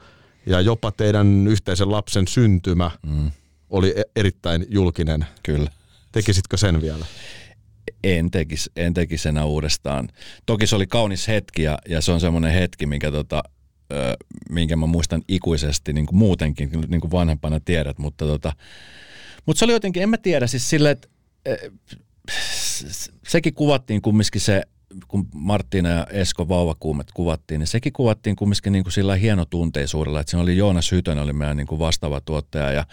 [0.46, 3.32] ja jopa teidän yhteisen lapsen syntymä mm.
[3.70, 5.26] oli e- erittäin julkinen.
[5.44, 5.72] Kyllä.
[6.12, 7.06] Tekisitkö sen vielä?
[8.04, 10.10] En tekisi, en tekisi enää uudestaan.
[10.46, 13.44] Toki se oli kaunis hetki ja, ja se on semmoinen hetki, minkä, tota,
[13.92, 14.18] ö,
[14.50, 18.54] minkä mä muistan ikuisesti niin kuin muutenkin, niin kuin vanhempana tiedät, mutta, tota,
[19.46, 21.08] mutta se oli jotenkin, en mä tiedä, siis sille, että
[23.28, 24.64] sekin kuvattiin kumminkin se,
[25.08, 30.32] kun Martina ja Esko vauvakuumet kuvattiin, niin sekin kuvattiin kumminkin niin kuin sillä hienotunteisuudella, että
[30.32, 32.86] siinä oli Joonas Hytönen oli meidän niin kuin vastaava tuottaja ja,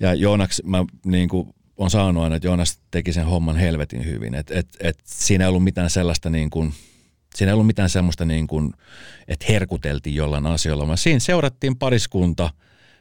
[0.00, 4.34] ja Joonaks mä niin kuin on saanut aina, että Joonas teki sen homman helvetin hyvin,
[4.34, 6.72] että et, et siinä ei ollut mitään sellaista niin kuin,
[7.34, 8.72] siinä ei ollut mitään semmoista niin kuin,
[9.28, 12.50] että herkuteltiin jollain asioilla, vaan siinä seurattiin pariskunta,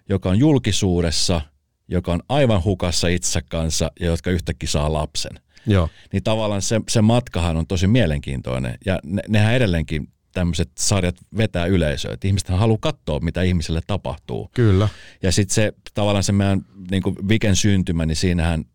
[0.09, 1.41] joka on julkisuudessa–
[1.89, 5.39] joka on aivan hukassa itse kanssa ja jotka yhtäkkiä saa lapsen.
[5.67, 5.89] Joo.
[6.13, 11.65] Niin tavallaan se, se matkahan on tosi mielenkiintoinen ja ne, nehän edelleenkin tämmöiset sarjat vetää
[11.65, 12.13] yleisöä.
[12.13, 14.49] Että ihmiset haluaa katsoa, mitä ihmiselle tapahtuu.
[14.53, 14.89] Kyllä.
[15.23, 18.65] Ja sitten se tavallaan se meidän niin kuin Viken syntymä, niin siinähän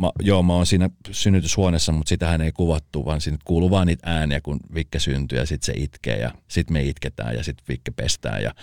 [0.00, 4.10] mä, joo, mä oon siinä synnytyshuoneessa, mutta sitähän ei kuvattu, vaan siinä kuuluu vaan niitä
[4.10, 7.90] ääniä, kun Vikke syntyy ja sitten se itkee ja sitten me itketään ja sitten Vikke
[7.90, 8.42] pestään.
[8.42, 8.54] Ja,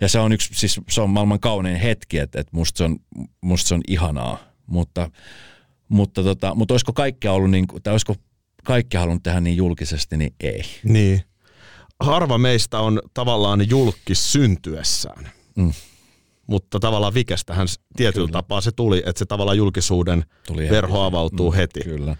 [0.00, 2.98] ja se on yksi, siis se on maailman kaunein hetki, että, että musta, se on,
[3.40, 5.10] musta se on ihanaa, mutta,
[5.88, 8.14] mutta, tota, mutta olisiko kaikkea ollut niin, tai olisiko
[8.64, 10.62] kaikki halunnut tehdä niin julkisesti, niin ei.
[10.84, 11.22] Niin.
[12.00, 15.30] Harva meistä on tavallaan julkis syntyessään.
[15.56, 15.72] Mm
[16.46, 18.38] mutta tavallaan Vikestähän tietyllä Kyllä.
[18.38, 21.06] tapaa se tuli, että se tavallaan julkisuuden tuli verho heti.
[21.06, 21.80] avautuu mm, heti.
[21.80, 22.16] Kyllä.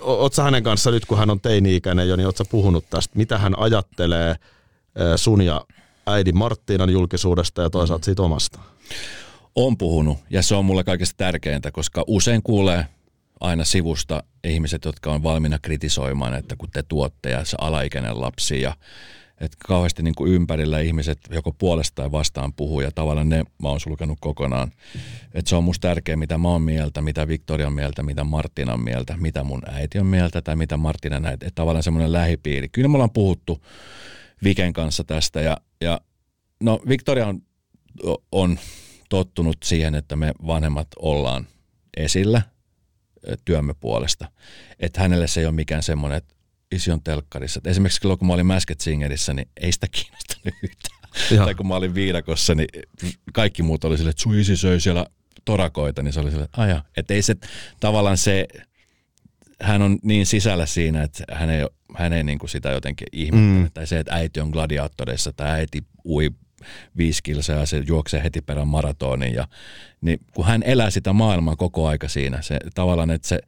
[0.00, 3.58] Oletko hänen kanssa nyt, kun hän on teini-ikäinen jo, niin oletko puhunut tästä, mitä hän
[3.58, 4.34] ajattelee
[5.16, 5.64] sun ja
[6.06, 8.58] äidin Marttiinan julkisuudesta ja toisaalta siitä omasta?
[9.54, 12.86] On puhunut ja se on mulle kaikista tärkeintä, koska usein kuulee
[13.40, 18.60] aina sivusta ihmiset, jotka on valmiina kritisoimaan, että kun te tuotte ja se alaikäinen lapsi
[18.60, 18.76] ja
[19.40, 23.68] että kauheasti niin kuin ympärillä ihmiset joko puolesta tai vastaan puhuu ja tavallaan ne mä
[23.68, 24.72] oon sulkenut kokonaan.
[25.34, 28.72] Että se on musta tärkeä, mitä mä oon mieltä, mitä Victoria on mieltä, mitä Martina
[28.72, 31.42] on mieltä, mitä mun äiti on mieltä tai mitä Martina näet.
[31.42, 32.68] Että tavallaan semmoinen lähipiiri.
[32.68, 33.64] Kyllä me ollaan puhuttu
[34.44, 36.00] Viken kanssa tästä ja, ja
[36.60, 37.42] no Victoria on,
[38.32, 38.58] on
[39.08, 41.46] tottunut siihen, että me vanhemmat ollaan
[41.96, 42.42] esillä
[43.44, 44.28] työmme puolesta.
[44.80, 46.31] Että hänelle se ei ole mikään semmoinen, että
[46.72, 47.58] isi on telkkarissa.
[47.58, 51.02] Et esimerkiksi silloin, kun mä olin Masked Singerissä, niin ei sitä kiinnostanut yhtään.
[51.44, 52.68] Tai kun mä olin viidakossa, niin
[53.32, 55.06] kaikki muut oli silleen, että sun isi söi siellä
[55.44, 56.84] torakoita, niin se oli silleen, että aja.
[56.96, 57.36] Että ei se
[57.80, 58.48] tavallaan se,
[59.62, 63.64] hän on niin sisällä siinä, että hän ei, hän ei niin kuin sitä jotenkin ihmettele.
[63.64, 63.70] Mm.
[63.74, 66.30] Tai se, että äiti on gladiaattoreissa tai äiti ui
[66.96, 69.34] viisi kilsaa ja se juoksee heti perään maratonin.
[69.34, 69.48] Ja,
[70.00, 73.38] niin kun hän elää sitä maailmaa koko aika siinä, se tavallaan, että se,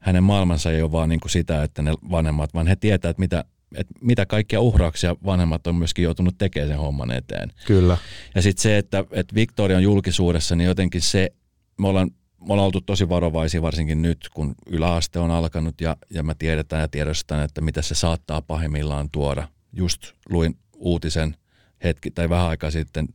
[0.00, 3.20] hänen maailmansa ei ole vaan niin kuin sitä, että ne vanhemmat, vaan he tietävät, että
[3.20, 3.44] mitä,
[3.76, 7.52] että mitä kaikkia uhrauksia vanhemmat on myöskin joutunut tekemään sen homman eteen.
[7.66, 7.96] Kyllä.
[8.34, 11.30] Ja sitten se, että, että Victoria on julkisuudessa, niin jotenkin se,
[11.78, 16.22] me ollaan, me ollaan oltu tosi varovaisia varsinkin nyt, kun yläaste on alkanut ja, ja
[16.22, 19.48] me tiedetään ja tiedostan, että mitä se saattaa pahimmillaan tuoda.
[19.72, 21.36] Just luin uutisen
[21.84, 23.08] hetki tai vähän aikaa sitten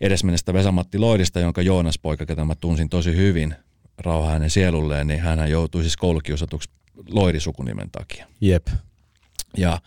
[0.00, 3.54] edesmennestä Vesamatti Loidista, jonka Joonas poika, ketä mä tunsin tosi hyvin,
[3.98, 6.70] rauha hänen sielulleen, niin hän joutui siis koulukiusatuksi
[7.10, 8.26] loirisukunimen takia.
[8.40, 8.66] Jep.
[9.56, 9.80] Ja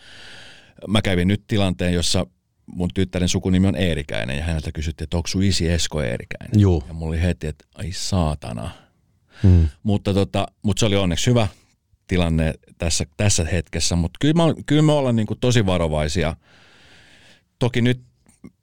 [0.88, 2.26] mä kävin nyt tilanteen, jossa
[2.66, 6.62] mun tyttären sukunimi on Eerikäinen ja häneltä kysyttiin, että onko sun isi Esko Eerikäinen?
[6.62, 6.84] Joo.
[6.88, 8.72] Ja mulla oli heti, että ai saatana.
[9.44, 9.68] Hmm.
[9.84, 11.48] Mutta, tota, mutta se oli onneksi hyvä
[12.08, 16.36] tilanne tässä, tässä hetkessä, mutta kyllä, mä, kyllä me ollaan niin tosi varovaisia.
[17.60, 18.02] Toki nyt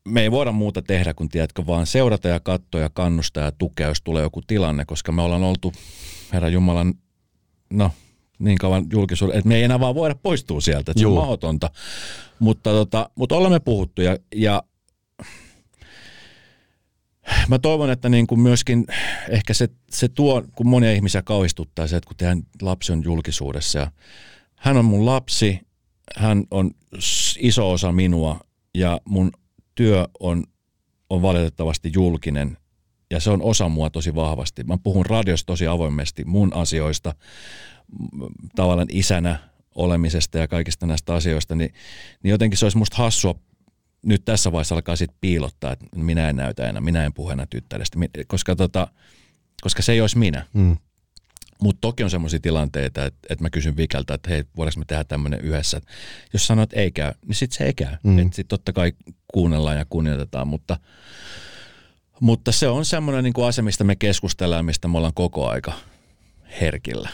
[0.08, 3.88] me ei voida muuta tehdä kuin tiedätkö, vaan seurata ja katsoa ja kannustaa ja tukea,
[3.88, 5.72] jos tulee joku tilanne, koska me ollaan oltu,
[6.32, 6.94] herra Jumalan,
[7.70, 7.90] no
[8.38, 11.70] niin kauan julkisuudessa, että me ei enää vaan voida poistua sieltä, että se on mahdotonta.
[12.38, 14.62] Mutta, tota, mutta ollaan me puhuttu ja, ja
[17.48, 18.86] mä toivon, että niin kuin myöskin
[19.28, 23.78] ehkä se, se tuo, kun monia ihmisiä kauhistuttaa se, että kun teidän lapsi on julkisuudessa
[23.78, 23.90] ja
[24.56, 25.60] hän on mun lapsi,
[26.16, 26.70] hän on
[27.38, 28.40] iso osa minua
[28.74, 29.32] ja mun
[29.78, 30.44] työ on,
[31.10, 32.56] on valitettavasti julkinen
[33.10, 34.64] ja se on osa mua tosi vahvasti.
[34.64, 37.14] Mä puhun radiossa tosi avoimesti mun asioista,
[38.56, 39.38] tavallaan isänä
[39.74, 41.74] olemisesta ja kaikista näistä asioista, niin,
[42.22, 43.34] niin jotenkin se olisi musta hassua
[44.02, 47.46] nyt tässä vaiheessa alkaa sitten piilottaa, että minä en näytä enää, minä en puhu enää
[47.50, 48.88] tyttärestä, koska, tota,
[49.62, 50.46] koska se ei olisi minä.
[50.52, 50.76] Mm.
[51.62, 55.04] Mutta toki on sellaisia tilanteita, että, että mä kysyn Vikeltä, että hei, voidaanko me tehdä
[55.04, 55.80] tämmöinen yhdessä.
[56.32, 57.96] Jos sanoo, että ei käy, niin sitten se ei käy.
[58.02, 58.18] Mm.
[58.18, 58.92] Sitten totta kai
[59.32, 60.76] kuunnellaan ja kunnioitetaan, mutta,
[62.20, 65.72] mutta se on semmoinen niin asia, mistä me keskustellaan, mistä me ollaan koko aika
[66.60, 67.08] herkillä.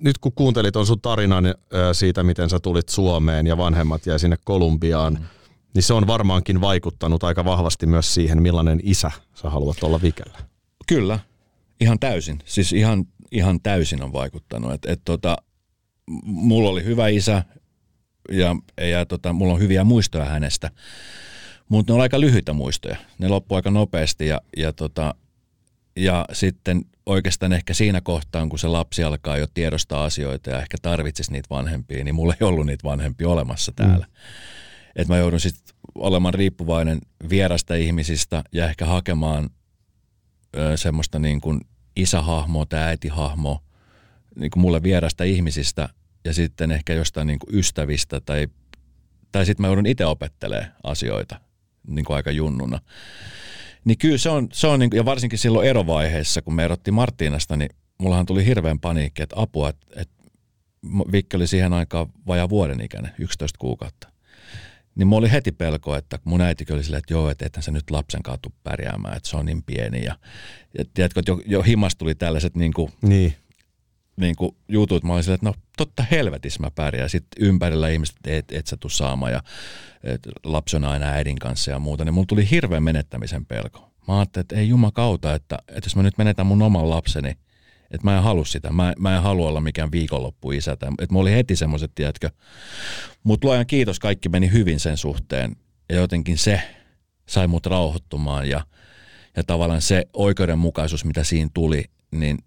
[0.00, 1.44] Nyt kun kuuntelit on sun tarinan
[1.92, 5.26] siitä, miten sä tulit Suomeen ja vanhemmat jäi sinne Kolumbiaan, mm.
[5.74, 10.38] niin se on varmaankin vaikuttanut aika vahvasti myös siihen, millainen isä sä haluat olla Vikellä.
[10.86, 11.18] Kyllä,
[11.80, 12.38] ihan täysin.
[12.44, 14.72] Siis ihan ihan täysin on vaikuttanut.
[14.72, 15.36] Et, et tota,
[16.24, 17.42] mulla oli hyvä isä
[18.30, 20.70] ja, ja tota, mulla on hyviä muistoja hänestä,
[21.68, 22.96] mutta ne on aika lyhyitä muistoja.
[23.18, 25.14] Ne loppu aika nopeasti ja, ja, tota,
[25.96, 30.76] ja sitten oikeastaan ehkä siinä kohtaa, kun se lapsi alkaa jo tiedostaa asioita ja ehkä
[30.82, 34.06] tarvitsisi niitä vanhempia, niin mulla ei ollut niitä vanhempia olemassa täällä.
[34.06, 34.12] Mm.
[34.96, 36.98] Että mä joudun sitten olemaan riippuvainen
[37.30, 39.50] vierasta ihmisistä ja ehkä hakemaan
[40.56, 41.60] ö, semmoista niin kuin
[41.96, 43.62] isähahmo tai äitihahmo
[44.36, 45.88] niin kuin mulle vierasta ihmisistä
[46.24, 48.48] ja sitten ehkä jostain niin kuin ystävistä tai,
[49.32, 51.40] tai sitten mä joudun itse opettelemaan asioita
[51.86, 52.80] niin kuin aika junnuna.
[53.84, 56.94] Niin kyllä se on, se on niin kuin, ja varsinkin silloin erovaiheessa, kun me erottiin
[56.94, 60.14] Marttiinasta, niin mullahan tuli hirveän paniikki, että apua, että, että
[61.12, 64.08] Vikki oli siihen aikaan vajaa vuoden ikäinen, 11 kuukautta.
[64.96, 67.70] Niin mulla oli heti pelko, että mun äiti oli silleen, että joo, että ethän se
[67.70, 70.04] nyt lapsen kautta pärjäämään, että se on niin pieni.
[70.04, 70.16] Ja,
[70.78, 73.34] ja tiedätkö, että jo, jo himas tuli tällaiset niin kuin, Niin.
[74.16, 75.04] niin kuin jutut.
[75.04, 77.10] Mä olin silleen, että no totta helvetissä mä pärjään.
[77.10, 79.42] Sitten ympärillä ihmiset, että et, et sä tuu saamaan ja
[80.02, 82.04] et lapsi on aina äidin kanssa ja muuta.
[82.04, 83.90] Niin mulla tuli hirveän menettämisen pelko.
[84.08, 87.32] Mä ajattelin, että ei jumakauta, että, että jos mä nyt menetän mun oman lapseni,
[87.90, 88.72] että mä en halua sitä.
[88.72, 90.72] Mä, mä en halua olla mikään viikonloppuisä.
[90.72, 92.30] Että mulla oli heti semmoiset, tiedätkö.
[93.24, 95.56] Mutta luojan kiitos, kaikki meni hyvin sen suhteen.
[95.88, 96.62] Ja jotenkin se
[97.28, 98.66] sai mut rauhoittumaan ja,
[99.36, 102.38] ja tavallaan se oikeudenmukaisuus, mitä siinä tuli, niin,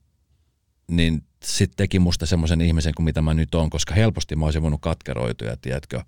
[0.91, 4.62] niin sitten teki musta semmoisen ihmisen kuin mitä mä nyt oon, koska helposti mä olisin
[4.62, 6.02] voinut katkeroitua, tiedätkö,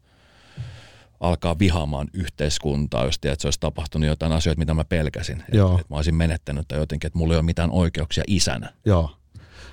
[1.20, 5.40] alkaa vihaamaan yhteiskuntaa, jos tiedät, että se olisi tapahtunut jotain asioita, mitä mä pelkäsin.
[5.40, 5.80] Että Joo.
[5.80, 8.74] et mä olisin menettänyt tai jotenkin, että mulla ei ole mitään oikeuksia isänä.
[8.86, 9.21] Joo.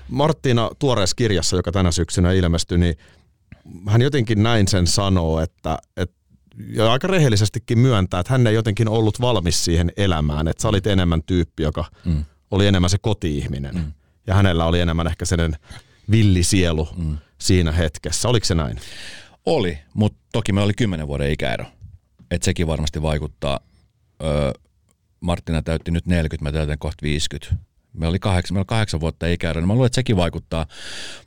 [0.09, 2.95] Marttiina tuoreessa kirjassa, joka tänä syksynä ilmestyi, niin
[3.87, 6.15] hän jotenkin näin sen sanoo, että, että
[6.67, 10.87] ja aika rehellisestikin myöntää, että hän ei jotenkin ollut valmis siihen elämään, että sä olit
[10.87, 12.25] enemmän tyyppi, joka Mm.
[12.51, 13.75] oli enemmän se koti-ihminen.
[13.75, 13.91] Mm.
[14.27, 15.59] Ja hänellä oli enemmän ehkä sellainen
[16.11, 17.17] villisielu Mm.
[17.37, 18.29] siinä hetkessä.
[18.29, 18.77] Oliko se näin?
[19.45, 21.65] Oli, mutta toki me oli kymmenen vuoden ikäero.
[22.31, 23.59] Et sekin varmasti vaikuttaa.
[24.23, 24.51] Öö,
[25.19, 27.55] Marttina täytti nyt 40, mä täytän kohta 50.
[27.93, 30.65] Me oli kahdeksan, meillä oli kahdeksan vuotta ikäero, niin mä luulen, että sekin vaikuttaa.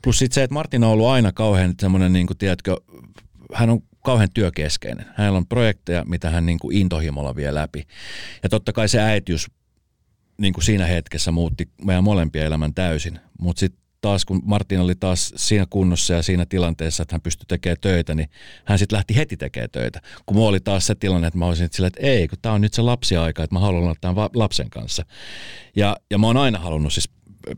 [0.03, 2.77] Plus sitten se, että Martina on ollut aina kauhean semmoinen, niin kuin, tiedätkö,
[3.53, 5.05] hän on kauhean työkeskeinen.
[5.15, 7.87] Hänellä on projekteja, mitä hän niin kuin intohimolla vie läpi.
[8.43, 9.47] Ja totta kai se äitiys
[10.37, 13.19] niin kuin siinä hetkessä muutti meidän molempien elämän täysin.
[13.39, 17.45] Mutta sitten taas kun Martin oli taas siinä kunnossa ja siinä tilanteessa, että hän pystyi
[17.47, 18.29] tekemään töitä, niin
[18.65, 20.01] hän sitten lähti heti tekemään töitä.
[20.25, 22.61] Kun mulla oli taas se tilanne, että mä olisin sillä, että ei, kun tämä on
[22.61, 25.05] nyt se lapsiaika, että mä haluan olla tämän lapsen kanssa.
[25.75, 27.09] Ja, ja mä oon aina halunnut siis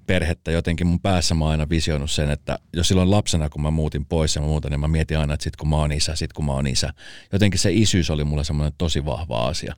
[0.08, 3.72] perhettä jotenkin mun päässä mä oon aina visioinut sen, että jos silloin lapsena, kun mä
[3.72, 6.16] muutin pois ja mä muutan, niin mä mietin aina, että sit kun mä oon isä,
[6.16, 6.94] sit kun mä oon isä.
[7.34, 9.76] Jotenkin se isyys oli mulle semmoinen tosi vahva asia.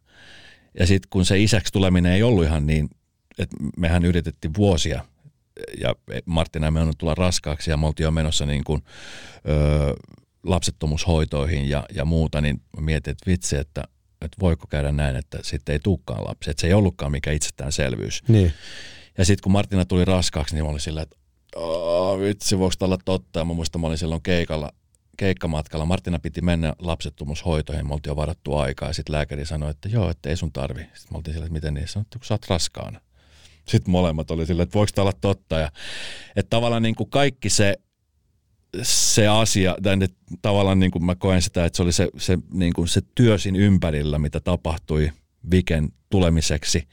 [0.79, 2.89] Ja sitten kun se isäksi tuleminen ei ollut ihan niin,
[3.39, 5.05] että mehän yritettiin vuosia
[5.81, 8.83] ja Marttina me on tulla raskaaksi ja me oltiin jo menossa niin kuin,
[9.49, 9.93] öö,
[10.43, 13.83] lapsettomuushoitoihin ja, ja muuta, niin mietin, että vitsi, että,
[14.21, 16.49] että voiko käydä näin, että sitten ei tulekaan lapsi.
[16.49, 18.23] Että se ei ollutkaan mikä itsestäänselvyys.
[18.27, 18.53] Niin.
[19.17, 21.15] Ja sitten kun Martina tuli raskaaksi, niin mä olin sillä, että
[21.55, 23.39] "Aa, vitsi, voiko olla totta?
[23.39, 24.71] Ja mä muistan, mä olin silloin keikalla,
[25.17, 25.85] keikkamatkalla.
[25.85, 28.89] Martina piti mennä lapsettomuushoitoihin, me oltiin jo varattu aikaa.
[28.89, 30.81] Ja sitten lääkäri sanoi, että joo, että ei sun tarvi.
[30.81, 31.87] Sitten me oltiin sillä, että miten niin?
[31.87, 33.01] Sanoi, että kun sä oot raskaana.
[33.67, 35.59] Sitten molemmat oli sillä, että voiko tämä olla totta.
[35.59, 35.71] Ja,
[36.35, 37.75] että tavallaan niin kuin kaikki se,
[38.81, 40.07] se asia, tai ne,
[40.41, 43.55] tavallaan niin kuin mä koen sitä, että se oli se, se, niin kuin se työsin
[43.55, 45.11] ympärillä, mitä tapahtui
[45.51, 46.87] Viken tulemiseksi.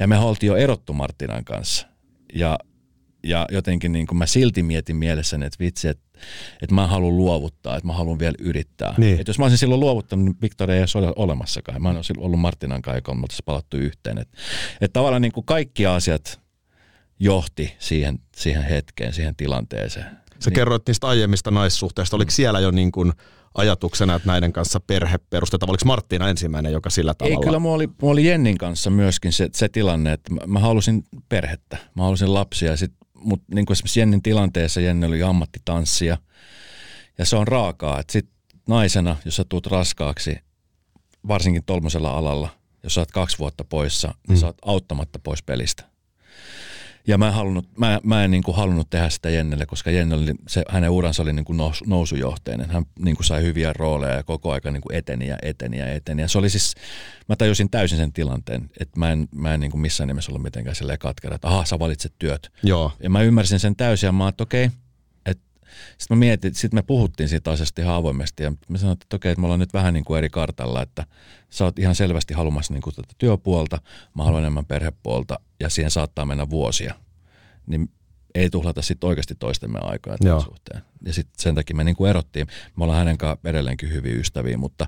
[0.00, 1.86] Ja me oltiin jo erottu Martinan kanssa.
[2.34, 2.58] Ja,
[3.24, 6.07] ja jotenkin niin kuin mä silti mietin mielessäni, että vitsi, että,
[6.62, 8.94] että mä haluan luovuttaa, että mä haluan vielä yrittää.
[8.98, 9.20] Niin.
[9.20, 11.82] Että jos mä olisin silloin luovuttanut, niin Victoria ei ole olemassakaan.
[11.82, 14.18] Mä en olisi ollut Martinan kanssa, kun me palattu yhteen.
[14.18, 14.38] Että,
[14.80, 16.40] että tavallaan niin kuin kaikki asiat
[17.20, 20.06] johti siihen, siihen hetkeen, siihen tilanteeseen.
[20.38, 20.54] Sä niin.
[20.54, 22.16] kerroit niistä aiemmista naissuhteista.
[22.16, 23.12] Oliko siellä jo niin kuin
[23.54, 25.70] ajatuksena, että näiden kanssa perhe perustetaan?
[25.70, 27.38] Oliko Marttiina ensimmäinen, joka sillä tavalla?
[27.38, 30.58] Ei, kyllä mulla oli, mulla oli Jennin kanssa myöskin se, se tilanne, että mä, mä
[30.58, 32.76] halusin perhettä, mä halusin lapsia.
[32.76, 36.16] Sit, mut niin kuin esimerkiksi Jennin tilanteessa Jenni oli ammattitanssija
[37.18, 38.28] ja se on raakaa, että sit
[38.68, 40.36] naisena, jos sä tuut raskaaksi,
[41.28, 42.48] varsinkin tolmosella alalla,
[42.82, 44.40] jos sä oot kaksi vuotta poissa, niin Mm.
[44.40, 45.84] sä oot auttamatta pois pelistä.
[47.08, 50.14] Ja mä en, halunnut, mä, mä en niin kuin halunnut tehdä sitä Jennelle, koska Jenni
[50.14, 52.70] oli, se, hänen uransa oli niin kuin nous, nousujohteinen.
[52.70, 55.92] Hän niin kuin sai hyviä rooleja ja koko aika niin kuin eteni ja eteni ja
[55.92, 56.22] eteni.
[56.22, 56.74] Ja se oli siis,
[57.28, 60.42] mä tajusin täysin sen tilanteen, että mä en, mä en niin kuin missään nimessä ollut
[60.42, 62.52] mitenkään silleen katkera, että aha, sä valitset työt.
[62.62, 62.92] Joo.
[63.02, 64.87] Ja mä ymmärsin sen täysin ja mä ajattelin, että okei.
[65.98, 69.32] Sitten mä mietin, sitten me puhuttiin siitä asiasta ihan avoimesti ja mä sanoin, että okei,
[69.32, 71.06] että me ollaan nyt vähän niin kuin eri kartalla, että
[71.50, 73.80] sä oot ihan selvästi halumassa niin kuin tätä työpuolta,
[74.14, 76.94] mä haluan enemmän perhepuolta ja siihen saattaa mennä vuosia.
[77.66, 77.90] Niin
[78.34, 80.40] ei tuhlata sitten oikeasti toistemme aikaa tämän Joo.
[80.40, 80.82] suhteen.
[81.04, 82.46] Ja sitten sen takia me niin kuin erottiin.
[82.76, 84.86] Me ollaan hänen kanssaan edelleenkin hyviä ystäviä, mutta,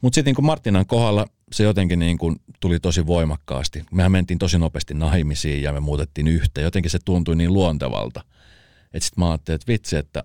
[0.00, 3.84] mutta sitten niin Martinan kohdalla se jotenkin niin kuin tuli tosi voimakkaasti.
[3.92, 6.64] Mehän mentiin tosi nopeasti naimisiin ja me muutettiin yhteen.
[6.64, 8.24] Jotenkin se tuntui niin luontevalta.
[8.96, 10.24] Että sitten mä ajattelin, että vitsi, että,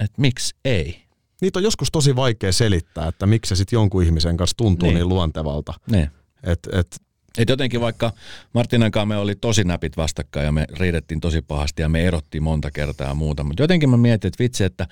[0.00, 1.02] että miksi ei.
[1.40, 4.94] Niitä on joskus tosi vaikea selittää, että miksi se sitten jonkun ihmisen kanssa tuntuu niin,
[4.94, 5.08] Niin.
[5.08, 5.74] luontevalta.
[5.90, 6.10] Niin.
[6.42, 6.96] Et, et,
[7.38, 8.12] Et jotenkin vaikka
[8.52, 12.42] Martinan kanssa me oli tosi näpit vastakkain ja me riidettiin tosi pahasti ja me erottiin
[12.42, 14.86] monta kertaa ja muuta, mutta jotenkin mä mietin, että vitsi, että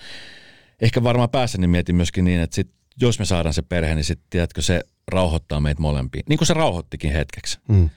[0.80, 2.70] ehkä varmaan päässäni mietin myöskin niin, että sit,
[3.00, 6.22] jos me saadaan se perhe, niin sitten tiedätkö, se rauhoittaa meitä molempia.
[6.28, 7.58] Niin kuin se rauhoittikin hetkeksi.
[7.68, 7.90] mm,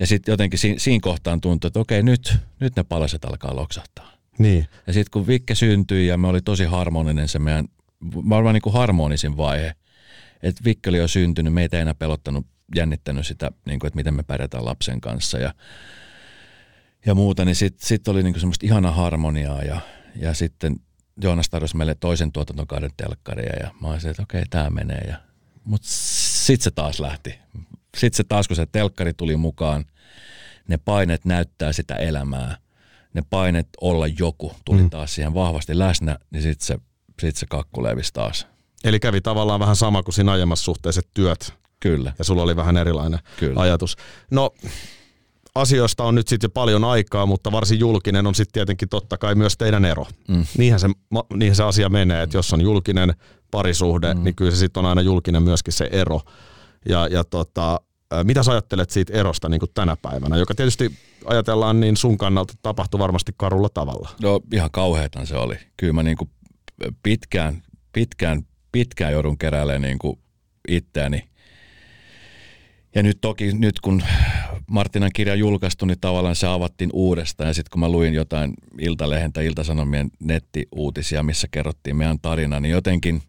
[0.00, 4.11] Ja sitten jotenkin siinä, siinä kohtaan tuntui, että okei, nyt, nyt ne palaset alkaa loksahtaa.
[4.38, 4.66] Niin.
[4.86, 7.68] Ja sitten kun Vikke syntyi ja me oli tosi harmoninen se meidän,
[8.14, 9.74] varmaan niin kuin harmonisin vaihe,
[10.42, 14.14] että Vikki oli jo syntynyt, meitä ei enää pelottanut, jännittänyt sitä, niin kuin, että miten
[14.14, 15.54] me pärjätään lapsen kanssa ja,
[17.06, 19.80] ja muuta, niin sitten sit oli niin kuin semmoista ihanaa harmoniaa ja,
[20.16, 20.76] ja sitten
[21.22, 25.04] Joonas tarjosi meille toisen tuotantokauden telkkaria ja mä olisin, että okei, tämä menee.
[25.08, 25.16] Ja,
[25.64, 27.38] mutta sitten se taas lähti.
[27.96, 29.84] Sitten se taas, kun se telkkari tuli mukaan,
[30.68, 32.56] ne painet näyttää sitä elämää,
[33.14, 34.90] ne painet olla joku tuli mm.
[34.90, 36.78] taas siihen vahvasti läsnä, niin sitten se,
[37.20, 38.46] sit se kakku levisi taas.
[38.84, 41.54] Eli kävi tavallaan vähän sama kuin siinä aiemmassa suhteessa työt.
[41.80, 42.12] Kyllä.
[42.18, 43.60] Ja sulla oli vähän erilainen Kyllä.
[43.60, 43.96] ajatus.
[44.30, 44.50] No,
[45.54, 49.34] asioista on nyt sitten jo paljon aikaa, mutta varsin julkinen on sitten tietenkin totta kai
[49.34, 50.06] myös teidän ero.
[50.28, 50.46] Mm.
[50.58, 50.88] Niinhän, se,
[51.34, 53.14] niinhän se asia menee, että jos on julkinen
[53.50, 54.24] parisuhde, mm.
[54.24, 56.20] niin kyllä se sitten on aina julkinen myöskin se ero.
[56.88, 57.80] Ja, ja tota,
[58.24, 60.92] mitä sä ajattelet siitä erosta niin kuin tänä päivänä, joka tietysti
[61.24, 64.08] ajatellaan niin sun kannalta tapahtui varmasti karulla tavalla?
[64.22, 65.56] No ihan kauheatan se oli.
[65.76, 66.30] Kyllä mä niin kuin
[67.02, 67.62] pitkään,
[67.92, 68.42] pitkään,
[68.72, 70.18] pitkään joudun keräilemään niin kuin.
[72.94, 74.02] Ja nyt toki, nyt kun
[74.66, 77.48] Martinan kirja julkaistu, niin tavallaan se avattiin uudestaan.
[77.48, 82.72] Ja sitten kun mä luin jotain Iltalehen tai Iltasanomien nettiuutisia, missä kerrottiin meidän tarina, niin
[82.72, 83.22] jotenkin–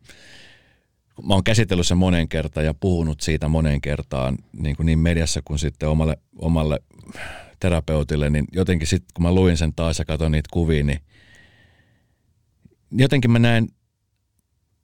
[1.22, 5.42] mä oon käsitellyt sen monen kertaan ja puhunut siitä monen kertaan niin, kuin niin mediassa
[5.46, 6.80] kuin sitten omalle, omalle
[7.60, 11.00] terapeutille, niin jotenkin sitten kun mä luin sen taas ja katsoin niitä kuvia, niin
[12.92, 13.68] jotenkin mä näen,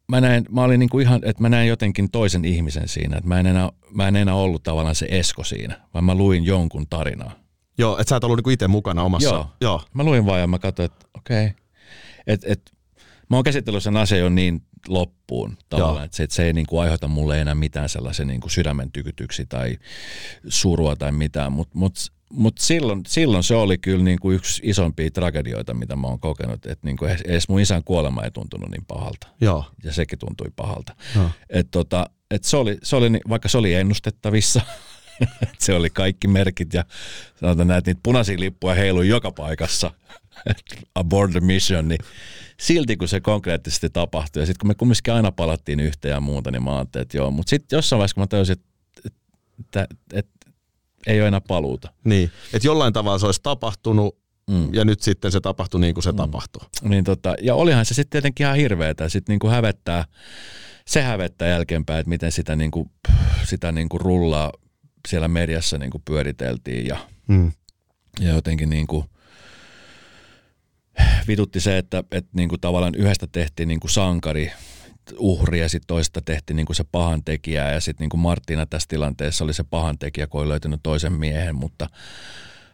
[0.07, 3.27] mä näen, mä olin niin kuin ihan, että mä näen jotenkin toisen ihmisen siinä, että
[3.27, 6.85] mä en enää, mä en enää ollut tavallaan se Esko siinä, vaan mä luin jonkun
[6.89, 7.31] tarinaa.
[7.77, 9.29] Joo, että sä et ollut niinku itse mukana omassa.
[9.29, 9.47] Joo.
[9.61, 9.81] Joo.
[9.93, 11.45] Mä luin vaan ja mä katsoin, että okei.
[11.45, 11.55] Okay.
[12.27, 12.71] Et, et,
[13.29, 16.65] mä oon käsitellyt sen asian jo niin loppuun tavallaan, että se, että se ei niin
[16.67, 19.77] kuin aiheuta mulle enää mitään sellaisen niin kuin sydämen tykytyksi tai
[20.47, 21.93] surua tai mitään, mutta mut,
[22.33, 26.65] mut silloin, silloin se oli kyllä niin kuin yksi isompia tragedioita, mitä mä oon kokenut,
[26.65, 29.27] että niin kuin edes mun isän kuolema ei tuntunut niin pahalta.
[29.41, 29.65] Joo.
[29.83, 30.95] Ja sekin tuntui pahalta.
[31.49, 34.61] että tota, et se oli, se oli, vaikka se oli ennustettavissa,
[35.59, 36.85] se oli kaikki merkit ja
[37.39, 39.91] sanotaan näitä niitä punaisia lippuja heilui joka paikassa
[40.95, 41.99] aboard the mission, niin
[42.59, 46.51] silti kun se konkreettisesti tapahtui ja sitten kun me kumminkin aina palattiin yhteen ja muuta,
[46.51, 48.69] niin mä ajattelin, että joo, mutta sitten jossain vaiheessa kun mä tajusin, että,
[49.59, 50.51] että, että, että
[51.07, 51.93] ei ole enää paluuta.
[52.03, 54.17] Niin, että jollain tavalla se olisi tapahtunut
[54.49, 54.73] mm.
[54.73, 56.17] ja nyt sitten se tapahtui niin kuin se mm.
[56.17, 56.61] tapahtui.
[56.81, 60.05] Niin tota, ja olihan se sitten tietenkin ihan hirveetä, sitten niin kuin hävettää,
[60.87, 62.91] se hävettää jälkeenpäin, että miten sitä, niin kuin,
[63.43, 64.51] sitä niin kuin rullaa
[65.07, 67.51] siellä mediassa niin kuin pyöriteltiin ja, mm.
[68.19, 69.05] ja jotenkin niin kuin,
[71.27, 74.51] vitutti se, että, että niin kuin tavallaan yhdestä tehtiin niin kuin sankari,
[75.17, 78.65] uhri ja sitten toista tehtiin niin kuin se pahan tekijä ja sitten niin kuin Martina
[78.65, 81.89] tässä tilanteessa oli se pahan tekijä, kun oli löytynyt toisen miehen, mutta,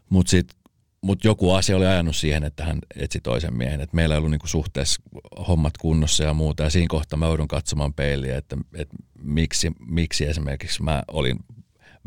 [0.10, 0.58] mutta sitten
[1.02, 3.82] mut joku asia oli ajanut siihen, että hän etsi toisen miehen.
[3.82, 5.02] Et meillä ei ollut niinku suhteessa
[5.48, 6.64] hommat kunnossa ja muuta.
[6.64, 11.40] Ja siinä kohtaa mä joudun katsomaan peiliä, että, että miksi, miksi esimerkiksi mä olin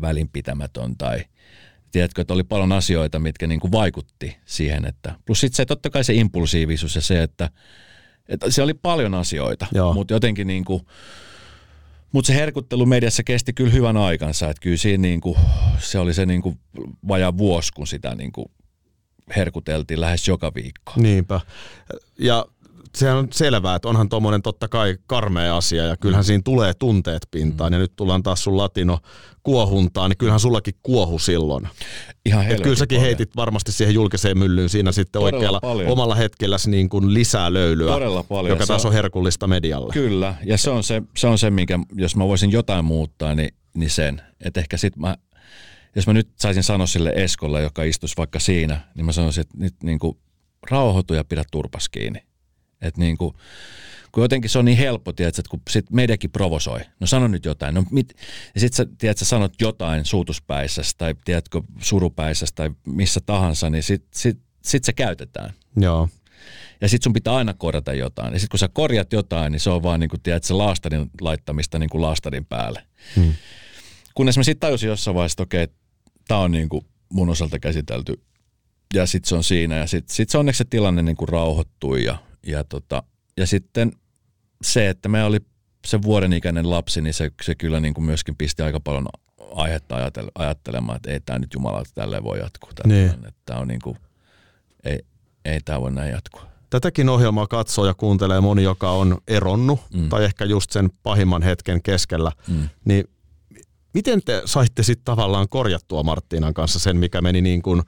[0.01, 1.23] välinpitämätön tai–
[1.91, 5.89] tiedätkö, että oli paljon asioita, mitkä niin kuin vaikutti siihen, että plus sitten se totta
[5.89, 7.49] kai se impulsiivisuus ja se, että,
[8.29, 9.93] että se oli paljon asioita, Joo.
[9.93, 10.81] mutta jotenkin niin kuin,
[12.11, 15.37] mutta se herkuttelu mediassa kesti kyllä hyvän aikansa, että kyllä siinä niin kuin,
[15.79, 16.59] se oli se niin kuin
[17.07, 18.45] vajaa vuosi, kun sitä niin kuin
[19.35, 20.93] herkuteltiin lähes joka viikko.
[20.95, 21.41] Niinpä.
[22.19, 22.45] Ja
[22.95, 27.27] se on selvää, että onhan tuommoinen totta kai karmea asia ja kyllähän siinä tulee tunteet
[27.31, 27.73] pintaan mm.
[27.73, 28.99] ja nyt tullaan taas sun latino
[29.43, 31.67] kuohuntaan, niin kyllähän sullakin kuohu silloin.
[32.25, 33.05] Ihan Et kyllä säkin paljon.
[33.05, 35.91] heitit varmasti siihen julkiseen myllyyn siinä sitten Todella oikealla paljon.
[35.91, 38.49] omalla hetkelläsi niin kuin lisää löylyä, Todella paljon.
[38.49, 39.93] joka taas on herkullista medialle.
[39.93, 43.49] Kyllä, ja se on se, se, on se minkä, jos mä voisin jotain muuttaa, niin,
[43.73, 44.21] niin sen.
[44.45, 45.17] Että ehkä sit mä,
[45.95, 49.57] jos mä nyt saisin sanoa sille Eskolle, joka istuisi vaikka siinä, niin mä sanoisin, että
[49.57, 50.17] nyt niin kuin
[50.71, 52.28] rauhoitu ja pidä turpas kiinni
[52.81, 53.35] että niin kuin,
[54.11, 56.79] kun jotenkin se on niin helppo, tiedätkö, että kun sit mediakin provosoi.
[56.99, 57.75] No sano nyt jotain.
[57.75, 58.13] No mit,
[58.55, 64.09] ja sitten sä, tiedätkö, sanot jotain suutuspäissästä tai tiedätkö, surupäissästä tai missä tahansa, niin sitten
[64.13, 65.53] sit, sit se käytetään.
[65.77, 66.09] Joo.
[66.81, 68.33] Ja sitten sun pitää aina korjata jotain.
[68.33, 71.79] Ja sitten kun sä korjat jotain, niin se on vaan niin kuin, tiedätkö, laastarin laittamista
[71.79, 72.83] niin kuin laastarin päälle.
[73.15, 73.33] Hmm.
[74.15, 75.67] Kunnes mä sitten tajusin jossain vaiheessa, että okei,
[76.27, 78.21] tämä on niin kuin mun osalta käsitelty.
[78.93, 79.75] Ja sitten se on siinä.
[79.75, 82.17] Ja sitten sit se onneksi se tilanne niin kuin rauhoittui ja
[82.51, 83.03] ja, tota,
[83.37, 83.91] ja sitten
[84.61, 85.37] se, että me oli
[85.85, 89.07] se vuoden ikäinen lapsi, niin se, se kyllä niin kuin myöskin pisti aika paljon
[89.55, 89.95] aihetta
[90.35, 92.69] ajattelemaan, että ei tämä nyt Jumala, että tälleen voi jatkua.
[92.85, 93.11] Niin.
[93.45, 93.97] Tämä on niin kuin,
[94.83, 94.99] ei,
[95.45, 96.49] ei tämä voi näin jatkua.
[96.69, 100.09] Tätäkin ohjelmaa katsoo ja kuuntelee moni, joka on eronnut mm.
[100.09, 102.31] tai ehkä just sen pahimman hetken keskellä.
[102.47, 102.69] Mm.
[102.85, 103.05] Niin
[103.93, 107.81] miten te saitte sitten tavallaan korjattua Marttiinan kanssa sen, mikä meni niin kuin,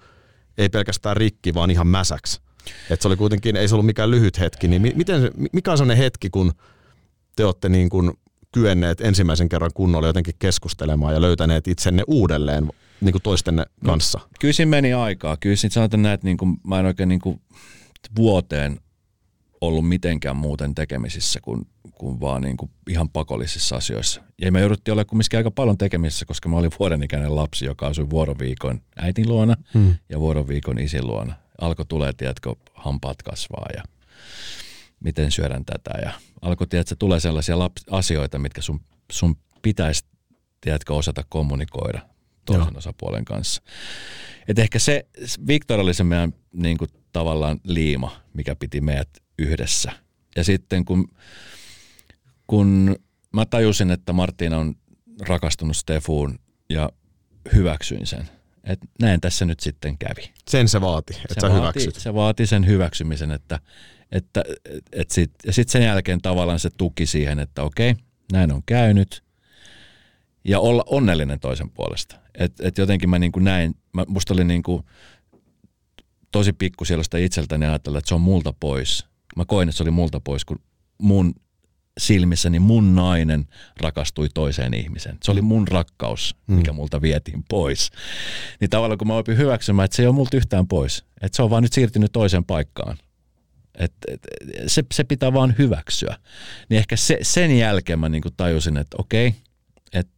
[0.58, 2.42] ei pelkästään rikki, vaan ihan mäsäksi?
[2.90, 6.04] Että se oli kuitenkin, ei se ollut mikään lyhyt hetki, niin miten, mikä on sellainen
[6.04, 6.52] hetki, kun
[7.36, 8.12] te olette niin kuin
[8.52, 12.70] kyenneet ensimmäisen kerran kunnolla jotenkin keskustelemaan ja löytäneet itsenne uudelleen
[13.02, 14.20] niin kuin toistenne no, kanssa?
[14.20, 15.38] No, kyllä siinä meni aikaa.
[15.38, 17.42] Kyllä siinä sanotaan näin, että niin kuin, mä en oikein niin kuin
[18.16, 18.80] vuoteen
[19.62, 24.22] ollut mitenkään muuten tekemisissä kuin, kuin vaan niin kuin ihan pakollisissa asioissa.
[24.42, 27.88] Ja me jouduttiin olla kumminkin aika paljon tekemisissä, koska mä olin vuoden ikäinen lapsi, joka
[27.88, 29.96] asui vuoroviikon äitin luona hmm.
[30.10, 31.34] ja vuoroviikon isin luona.
[31.62, 33.84] Alkoi tulee, tiedätkö, hampaat kasvaa ja
[35.00, 36.00] miten syödään tätä.
[36.02, 38.82] Ja alkoi, tiedätkö, tulee sellaisia laps- asioita, mitkä sun,
[39.12, 40.06] sun pitäisi,
[40.62, 42.02] tiedätkö, osata kommunikoida
[42.46, 42.78] toisen Joo.
[42.78, 43.62] osapuolen kanssa.
[44.48, 45.06] Et ehkä se,
[45.48, 49.10] Victor oli se meidän niin kuin, tavallaan liima, mikä piti meidät
[49.40, 49.92] yhdessä.
[50.36, 51.08] Ja sitten kun,
[52.48, 52.96] kun
[53.34, 54.76] mä tajusin, että Martina on
[55.20, 56.40] rakastunut Stefuun
[56.70, 56.90] ja
[57.54, 58.30] hyväksyin sen,
[58.64, 60.34] että näin tässä nyt sitten kävi.
[60.50, 61.96] Sen se vaati, että se sä vaati, hyväksyt.
[61.96, 63.60] Se vaati sen hyväksymisen, että,
[64.12, 64.44] että,
[64.92, 67.96] että sit, ja sitten sen jälkeen tavallaan se tuki siihen, että okei,
[68.32, 69.24] näin on käynyt.
[70.44, 72.16] Ja olla onnellinen toisen puolesta.
[72.36, 74.84] Että et jotenkin mä niin kuin näin, mä, musta oli niin kuin
[76.32, 79.06] tosi pikkusielosta itseltäni ajatella, että se on multa pois.
[79.36, 80.60] Mä koin, että se oli multa pois, kun
[80.98, 81.34] mun
[82.00, 83.48] silmissäni mun nainen
[83.80, 85.18] rakastui toiseen ihmiseen.
[85.24, 86.56] Se oli mun rakkaus, mm.
[86.56, 87.90] mikä multa vietiin pois.
[88.60, 91.06] Niin tavallaan kun mä opin hyväksymään, että se ei ole multa yhtään pois.
[91.22, 92.98] Että se on vaan nyt siirtynyt toiseen paikkaan.
[93.76, 94.22] Et, et,
[94.68, 96.18] se, se pitää vaan hyväksyä.
[96.70, 99.36] Niin ehkä se, sen jälkeen mä niinku tajusin, että okei,
[99.94, 100.14] että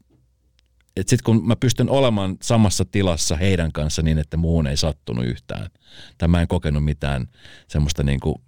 [0.97, 5.25] et sitten kun mä pystyn olemaan samassa tilassa heidän kanssa niin, että muuhun ei sattunut
[5.25, 5.69] yhtään,
[6.17, 7.27] tai mä en kokenut mitään
[7.67, 8.41] semmoista niinku,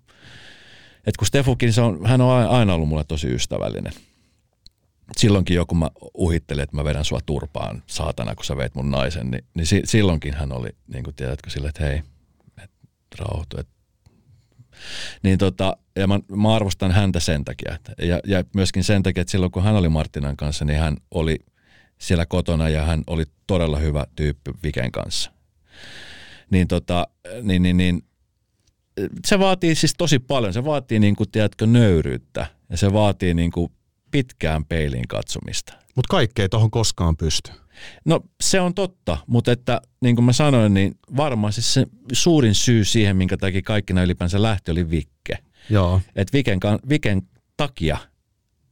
[1.07, 3.93] että kun Stefukin, se on, hän on aina ollut mulle tosi ystävällinen.
[5.17, 9.31] Silloinkin joku mä uhittelin, että mä vedän sua turpaan, saatana, kun sä veit mun naisen,
[9.31, 12.01] niin, niin si, silloinkin hän oli, niin kuin tiedätkö, sille, että hei,
[12.63, 12.71] et
[13.19, 13.75] rauhoitu, että
[15.23, 17.77] niin tota, ja mä, mä, arvostan häntä sen takia.
[17.97, 21.39] Ja, ja myöskin sen takia, että silloin kun hän oli Martinan kanssa, niin hän oli
[21.97, 25.31] siellä kotona ja hän oli todella hyvä tyyppi Viken kanssa.
[26.49, 27.07] Niin, tota,
[27.41, 28.03] niin, niin, niin
[29.25, 30.53] se vaatii siis tosi paljon.
[30.53, 33.71] Se vaatii, niin kuin, tiedätkö, nöyryyttä ja se vaatii niin kuin,
[34.11, 35.73] pitkään peiliin katsomista.
[35.95, 37.51] Mutta kaikkea tuohon koskaan pysty.
[38.05, 42.55] No se on totta, mutta että niin kuin mä sanoin, niin varmaan siis se suurin
[42.55, 45.37] syy siihen, minkä takia kaikki nämä ylipäänsä lähti, oli Vikke.
[45.69, 46.01] Joo.
[46.15, 47.21] Et Viken, Viken
[47.57, 47.97] takia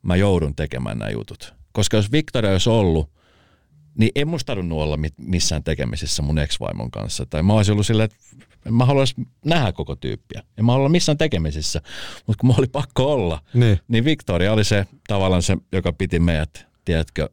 [0.01, 1.53] mä joudun tekemään nämä jutut.
[1.71, 3.09] Koska jos Victoria olisi ollut,
[3.97, 7.25] niin en musta tarvinnut olla missään tekemisissä mun ex-vaimon kanssa.
[7.25, 8.17] Tai mä olisin ollut silleen, että
[8.71, 10.43] mä haluaisin nähdä koko tyyppiä.
[10.57, 11.81] En mä olla missään tekemisissä.
[12.27, 13.79] Mutta kun mä oli pakko olla, niin.
[13.87, 17.29] niin Victoria oli se tavallaan se, joka piti meidät, tiedätkö,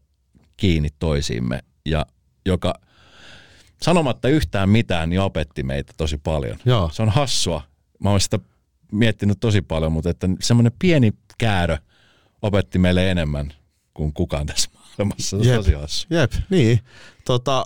[0.56, 1.60] kiinni toisiimme.
[1.86, 2.06] Ja
[2.46, 2.74] joka
[3.82, 6.58] sanomatta yhtään mitään, niin opetti meitä tosi paljon.
[6.64, 6.90] Joo.
[6.92, 7.62] Se on hassua.
[7.98, 8.38] Mä oon sitä
[8.92, 11.76] miettinyt tosi paljon, mutta että semmoinen pieni käärö
[12.42, 13.52] opetti meille enemmän
[13.94, 14.70] kuin kukaan tässä
[15.04, 15.42] maailmassa.
[15.44, 16.80] Se jep, tosi Jep, niin.
[17.24, 17.64] Tota,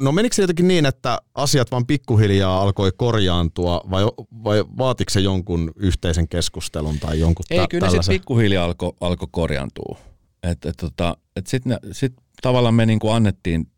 [0.00, 4.04] no menikö se jotenkin niin, että asiat vaan pikkuhiljaa alkoi korjaantua vai,
[4.44, 8.02] vai vaatiko se jonkun yhteisen keskustelun tai jonkun Ei, tä- kyllä tällaisen?
[8.14, 9.98] se pikkuhiljaa alkoi alko korjaantua.
[10.42, 13.70] Et, et, tota, et Sitten sit tavallaan me niinku annettiin,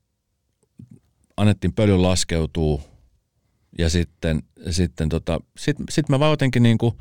[1.36, 2.82] annettiin pölyn laskeutua
[3.78, 6.96] ja sitten, sitten tota, sit, sit mä vaan jotenkin niinku,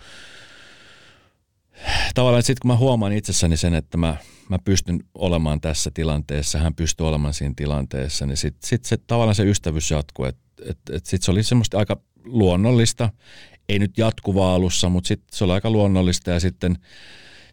[2.16, 4.16] tavallaan sitten kun mä huomaan itsessäni sen, että mä,
[4.50, 9.36] mä pystyn olemaan tässä tilanteessa, hän pystyy olemaan siinä tilanteessa, niin sitten sit se tavallaan
[9.36, 10.26] se ystävyys jatkuu.
[10.26, 13.10] Että et, et sitten se oli semmoista aika luonnollista,
[13.70, 16.78] ei nyt jatkuvaa alussa, mutta sitten se oli aika luonnollista ja sitten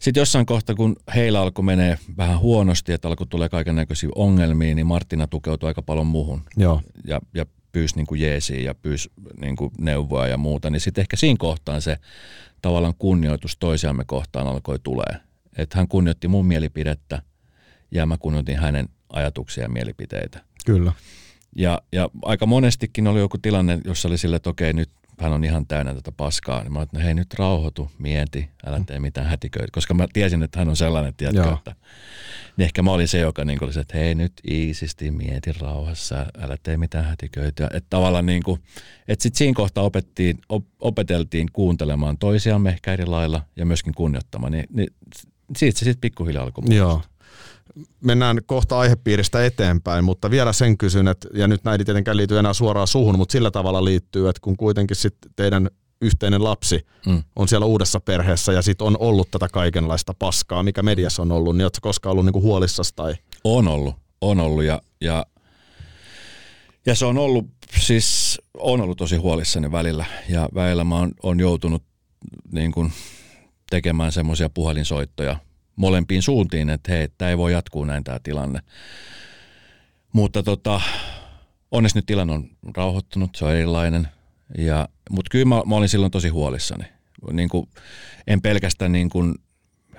[0.01, 4.75] sitten jossain kohtaa, kun heillä alkoi menee vähän huonosti, että alkoi tulee kaiken näköisiä ongelmia,
[4.75, 6.43] niin Martina tukeutui aika paljon muuhun.
[6.57, 6.81] Joo.
[7.07, 11.03] Ja, ja pyysi niin kuin jeesiä ja pyysi niin kuin neuvoa ja muuta, niin sitten
[11.03, 11.97] ehkä siinä kohtaan se
[12.63, 15.21] tavallaan kunnioitus toisiamme kohtaan alkoi tulee.
[15.59, 17.23] Että hän kunnioitti mun mielipidettä
[17.91, 20.45] ja mä kunnioitin hänen ajatuksia ja mielipiteitä.
[20.67, 20.93] Kyllä.
[21.57, 24.91] Ja, ja aika monestikin oli joku tilanne, jossa oli sille, että okei, nyt
[25.21, 26.63] hän on ihan täynnä tätä paskaa.
[26.63, 29.69] Niin mä että no hei nyt rauhoitu, mieti, älä tee mitään hätiköitä.
[29.73, 31.75] Koska mä tiesin, että hän on sellainen, tiedätkö, että
[32.57, 36.27] niin ehkä mä olin se, joka niin oli se, että hei nyt iisisti, mieti rauhassa,
[36.39, 37.65] älä tee mitään hätiköitä.
[37.65, 38.61] Että tavallaan niin kuin,
[39.09, 44.53] että sitten siinä kohtaa opettiin, op, opeteltiin kuuntelemaan toisiamme ehkä eri lailla ja myöskin kunnioittamaan.
[44.53, 44.89] Niin, niin
[45.57, 47.03] siitä se sitten pikkuhiljaa alkoi Joo
[48.01, 52.39] mennään kohta aihepiiristä eteenpäin, mutta vielä sen kysyn, että, ja nyt näin ei tietenkään liity
[52.39, 55.71] enää suoraan suhun, mutta sillä tavalla liittyy, että kun kuitenkin sitten teidän
[56.01, 57.23] yhteinen lapsi mm.
[57.37, 61.57] on siellä uudessa perheessä ja sitten on ollut tätä kaikenlaista paskaa, mikä mediassa on ollut,
[61.57, 62.93] niin oletko koskaan ollut niinku huolissasi?
[62.97, 63.15] Tai?
[63.45, 65.27] On ollut, on ollut ja, ja,
[66.87, 67.47] ja se on ollut,
[67.81, 71.83] siis on ollut tosi huolissani välillä ja välillä mä oon, on joutunut
[72.53, 72.93] niin kuin
[73.71, 75.37] tekemään semmoisia puhelinsoittoja
[75.77, 78.61] molempiin suuntiin, että hei, tämä ei voi jatkuu näin tämä tilanne.
[80.13, 80.81] Mutta tota,
[81.71, 84.09] onneksi nyt tilanne on rauhoittunut, se on erilainen.
[84.59, 86.85] Ja, mutta kyllä mä, mä olin silloin tosi huolissani.
[87.33, 87.69] Niin kuin,
[88.27, 89.35] en pelkästään niin kuin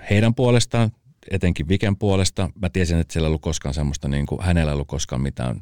[0.10, 0.92] heidän puolestaan,
[1.32, 2.50] etenkin Viken puolesta.
[2.62, 5.62] Mä tiesin, että siellä ei ollut koskaan semmoista, niin kuin, hänellä ei ollut koskaan mitään.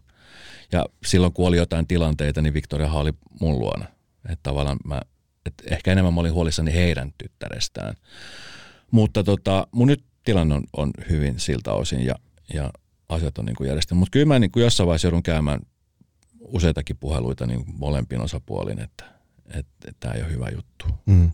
[0.72, 3.86] Ja silloin kun oli jotain tilanteita, niin Victoria oli mun luona.
[4.30, 5.02] Että tavallaan mä,
[5.46, 7.96] että ehkä enemmän mä olin huolissani heidän tyttärestään.
[8.92, 12.16] Mutta tota, mun nyt tilanne on, on hyvin siltä osin ja,
[12.54, 12.72] ja
[13.10, 13.96] asiat on niin kuin järjestetty.
[13.96, 15.60] Mutta kyllä mä niin kuin jossain vaiheessa joudun käymään
[16.40, 19.06] useitakin puheluita niin molempiin osapuolin, että
[20.00, 20.86] tämä ei ole hyvä juttu.
[21.06, 21.32] Mm.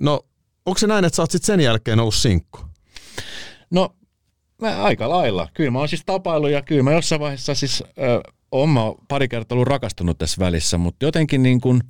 [0.00, 0.26] No,
[0.66, 2.60] onko se näin, että sä oot sit sen jälkeen ollut sinkku?
[3.70, 3.96] No,
[4.62, 5.48] mä aika lailla.
[5.54, 7.84] Kyllä mä oon siis tapailu ja kyllä mä jossain vaiheessa siis
[8.52, 11.80] oon mä pari kertaa ollut rakastunut tässä välissä, mutta jotenkin niin kuin,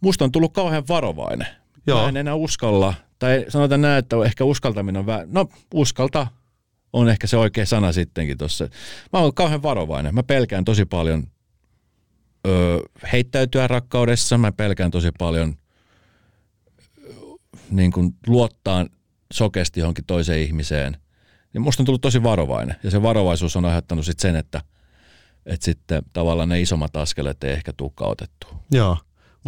[0.00, 1.46] musta on tullut kauhean varovainen.
[1.86, 2.02] Joo.
[2.02, 6.26] Mä en enää uskalla, tai sanotaan näin, että ehkä uskaltaminen on vähän, no uskalta
[6.92, 8.68] on ehkä se oikea sana sittenkin tuossa.
[9.12, 10.14] Mä oon kauhean varovainen.
[10.14, 11.24] Mä pelkään tosi paljon
[12.46, 12.82] ö,
[13.12, 14.38] heittäytyä rakkaudessa.
[14.38, 15.56] Mä pelkään tosi paljon
[17.70, 18.86] niin kuin luottaa
[19.32, 20.96] sokesti johonkin toiseen ihmiseen.
[21.52, 22.76] Niin musta on tullut tosi varovainen.
[22.82, 24.60] Ja se varovaisuus on aiheuttanut sit sen, että,
[25.46, 28.46] että sitten tavallaan ne isommat askeleet ei ehkä tulekaan otettu.
[28.70, 28.96] Joo.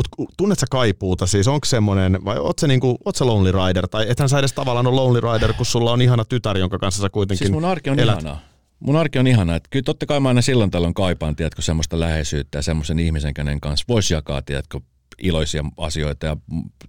[0.01, 3.89] Mutta tunnet sä kaipuuta siis, onko semmoinen, vai oot sä, niinku, oot sä Lonely Rider,
[3.89, 7.03] tai ethän sä edes tavallaan ole Lonely Rider, kun sulla on ihana tytär, jonka kanssa
[7.03, 8.21] sä kuitenkin Siis mun arki on elät.
[8.21, 8.41] ihanaa.
[8.81, 12.01] Mun arki on ihanaa, että kyllä totta kai mä aina silloin tällöin kaipaan, tiedätkö, semmoista
[12.01, 14.81] läheisyyttä ja semmoisen ihmisen, kenen kanssa voisi jakaa, tiedätkö,
[15.23, 16.37] iloisia asioita ja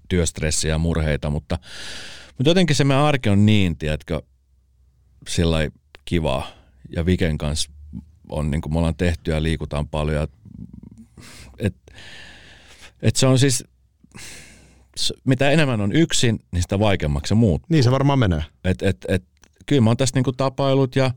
[0.09, 1.57] työstressiä ja murheita, mutta,
[2.37, 4.21] mutta jotenkin se meidän arki on niin, tiedätkö,
[5.27, 5.57] sillä
[6.05, 6.47] kivaa.
[6.95, 7.71] Ja Viken kanssa
[8.29, 10.27] on, niin kuin me ollaan tehty ja liikutaan paljon.
[11.59, 11.75] Et,
[13.01, 13.63] et se on siis,
[15.23, 17.67] mitä enemmän on yksin, niin sitä vaikeammaksi se muuttuu.
[17.69, 18.43] Niin se varmaan menee.
[18.63, 19.23] Et, et, et,
[19.65, 21.11] kyllä mä oon tästä niinku tapailut ja,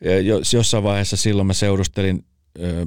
[0.00, 2.24] ja jossain vaiheessa silloin mä seurustelin
[2.58, 2.86] ö,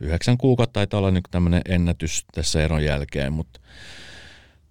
[0.00, 3.60] yhdeksän kuukautta taitaa olla niin tämmöinen ennätys tässä eron jälkeen, mutta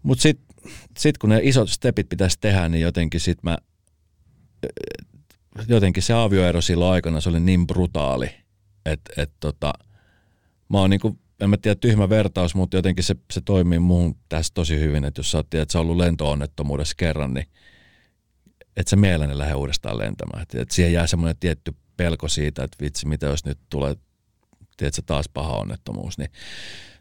[0.04, 0.52] mut sitten
[0.97, 3.58] sit kun ne isot stepit pitäisi tehdä, niin jotenkin sit mä,
[5.68, 8.30] jotenkin se avioero silloin aikana, se oli niin brutaali,
[8.86, 9.74] että et tota,
[10.70, 14.54] mä oon niinku, en mä tiedä tyhmä vertaus, mutta jotenkin se, se toimii muuhun tässä
[14.54, 17.48] tosi hyvin, että jos sä oot tiedät, että sä ollut lento-onnettomuudessa kerran, niin
[18.78, 20.42] että se mielelläni lähde uudestaan lentämään.
[20.42, 23.96] Että, että siihen jää semmoinen tietty pelko siitä, että vitsi, mitä jos nyt tulee
[24.78, 26.30] tiedätkö, taas paha onnettomuus, niin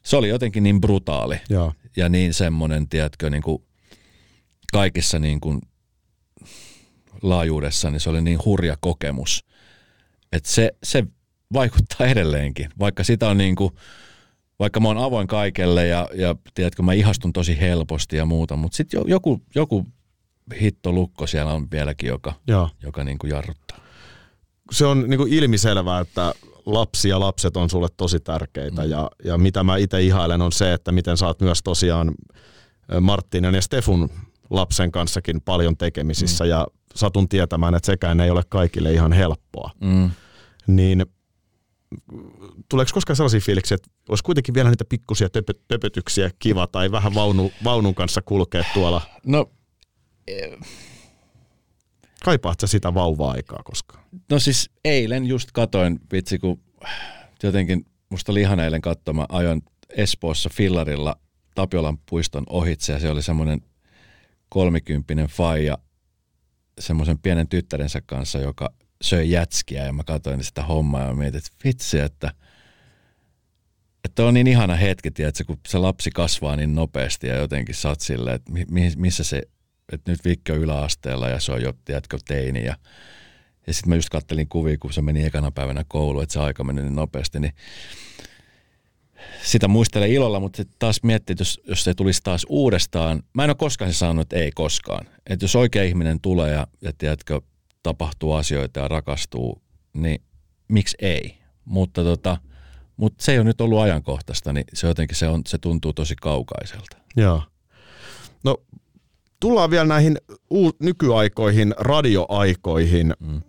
[0.02, 3.62] se oli jotenkin niin brutaali ja, ja niin semmoinen, tiedätkö, niin kuin
[4.72, 5.60] kaikissa niin kuin
[7.22, 9.44] laajuudessa, niin se oli niin hurja kokemus,
[10.32, 11.04] että se, se
[11.52, 13.72] vaikuttaa edelleenkin, vaikka sitä on niin kuin,
[14.60, 18.76] vaikka mä oon avoin kaikelle ja, ja tiedätkö, mä ihastun tosi helposti ja muuta, mutta
[18.76, 19.86] sitten joku, joku
[20.60, 22.32] hittolukko siellä on vieläkin, joka,
[22.82, 23.78] joka niin kuin jarruttaa.
[24.70, 26.34] Se on niin kuin ilmiselvää, että
[26.66, 28.90] lapsi ja lapset on sulle tosi tärkeitä mm.
[28.90, 32.14] ja, ja mitä mä itse ihailen on se, että miten oot myös tosiaan
[33.00, 34.10] Marttinen ja Stefun
[34.50, 36.50] lapsen kanssakin paljon tekemisissä mm.
[36.50, 39.70] ja satun tietämään, että sekään ei ole kaikille ihan helppoa.
[39.80, 40.10] Mm.
[40.66, 41.06] Niin
[42.68, 47.14] tuleeko koskaan sellaisia fiiliksiä, että olisi kuitenkin vielä niitä pikkusia töpö, töpötyksiä kiva tai vähän
[47.14, 49.02] vaunu, vaunun kanssa kulkea tuolla?
[49.26, 49.50] No,
[52.24, 54.04] Kaipaatko sitä vauva-aikaa koskaan?
[54.30, 56.60] No siis eilen just katoin, vitsi kun
[57.42, 61.16] jotenkin musta oli ihana eilen katsomaan, ajoin Espoossa fillarilla
[61.54, 63.60] Tapiolan puiston ohitse ja se oli semmoinen
[64.48, 65.78] kolmikymppinen faija
[66.78, 71.50] semmoisen pienen tyttärensä kanssa, joka söi jätskiä ja mä katsoin sitä hommaa ja mietin, että
[71.64, 72.32] vitsi, että,
[74.04, 77.88] että on niin ihana hetki, tiedätkö, kun se lapsi kasvaa niin nopeasti ja jotenkin sä
[77.88, 78.52] oot silleen, että
[78.96, 79.42] missä se
[79.92, 82.64] että nyt Vikki on yläasteella ja se on jo, tiedätkö, teini.
[82.64, 82.76] Ja,
[83.66, 86.64] ja sitten mä just kattelin kuvia, kun se meni ekana päivänä kouluun, että se aika
[86.64, 87.52] meni niin nopeasti, niin
[89.42, 93.50] sitä muistelen ilolla, mutta taas miettii, että jos, jos se tulisi taas uudestaan, mä en
[93.50, 95.06] ole koskaan sanonut, että ei koskaan.
[95.26, 97.40] Että jos oikea ihminen tulee ja, ja tiedätkö,
[97.82, 100.22] tapahtuu asioita ja rakastuu, niin
[100.68, 101.38] miksi ei?
[101.64, 102.36] Mutta tota,
[103.00, 106.16] mutta se ei ole nyt ollut ajankohtaista, niin se jotenkin se, on, se tuntuu tosi
[106.16, 106.96] kaukaiselta.
[107.16, 107.42] Joo.
[108.44, 108.56] No
[109.40, 110.18] tullaan vielä näihin
[110.50, 113.14] uu- nykyaikoihin, radioaikoihin.
[113.20, 113.42] Mm.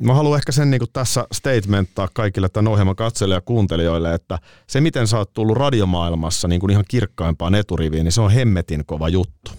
[0.00, 4.80] Mä haluan ehkä sen niin tässä statementtaa kaikille tämän ohjelman katselijoille ja kuuntelijoille, että se
[4.80, 9.08] miten sä oot tullut radiomaailmassa niin kuin ihan kirkkaimpaan eturiviin, niin se on hemmetin kova
[9.08, 9.50] juttu.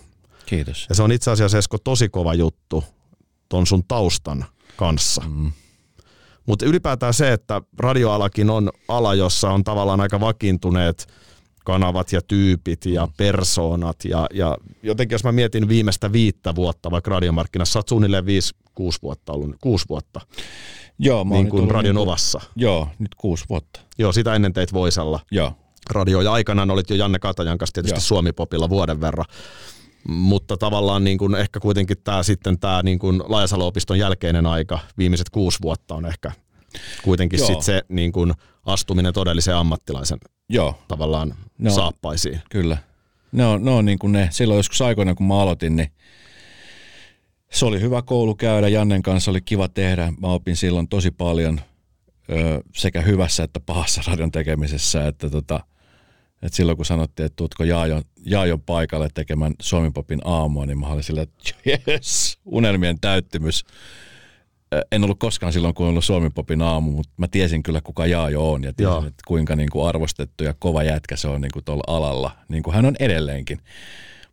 [0.45, 0.85] Kiitos.
[0.89, 2.83] Ja se on itse asiassa Esko tosi kova juttu
[3.49, 4.45] ton sun taustan
[4.75, 5.21] kanssa.
[5.27, 5.51] Mm.
[6.47, 11.07] Mutta ylipäätään se, että radioalakin on ala, jossa on tavallaan aika vakiintuneet
[11.65, 17.11] kanavat ja tyypit ja persoonat ja, ja jotenkin jos mä mietin viimeistä viittä vuotta vaikka
[17.11, 20.21] radiomarkkinassa, sä oot suunnilleen viisi, kuusi vuotta ollut, kuusi vuotta.
[20.99, 22.41] Joo, mä niin kuin Radion niin Ovassa.
[22.55, 23.79] Joo, nyt kuusi vuotta.
[23.97, 25.19] Joo, sitä ennen teit Voisalla.
[25.31, 25.53] Joo.
[25.89, 29.25] Radio ja aikanaan olit jo Janne Katajan kanssa tietysti Suomi-popilla vuoden verran.
[30.07, 35.29] Mutta tavallaan niin kuin ehkä kuitenkin tämä sitten tämä niin kuin Laajasalo-opiston jälkeinen aika, viimeiset
[35.29, 36.31] kuusi vuotta on ehkä
[37.03, 38.33] kuitenkin sit se niin kuin
[38.65, 40.17] astuminen todellisen ammattilaisen
[40.49, 40.83] Joo.
[40.87, 42.41] tavallaan no, saappaisiin.
[42.49, 42.77] Kyllä.
[43.31, 45.91] Ne on niin kuin ne, silloin joskus aikoina kun mä aloitin, niin
[47.51, 50.13] se oli hyvä koulu käydä, Jannen kanssa oli kiva tehdä.
[50.21, 51.61] Mä opin silloin tosi paljon
[52.75, 55.59] sekä hyvässä että pahassa radion tekemisessä, että tota,
[56.41, 61.03] et silloin kun sanottiin, että tuutko Jaajon, Jaajon paikalle tekemään Suomipopin aamua, niin mä olin
[61.03, 63.65] silleen, että yes, unelmien täyttymys
[64.91, 68.51] en ollut koskaan silloin, kun ollut Suomen Popin aamu, mutta mä tiesin kyllä, kuka Jaajo
[68.51, 68.99] on ja tiesin, Joo.
[68.99, 72.63] että kuinka niin kuin arvostettu ja kova jätkä se on niin kuin tuolla alalla, niin
[72.63, 73.59] kuin hän on edelleenkin.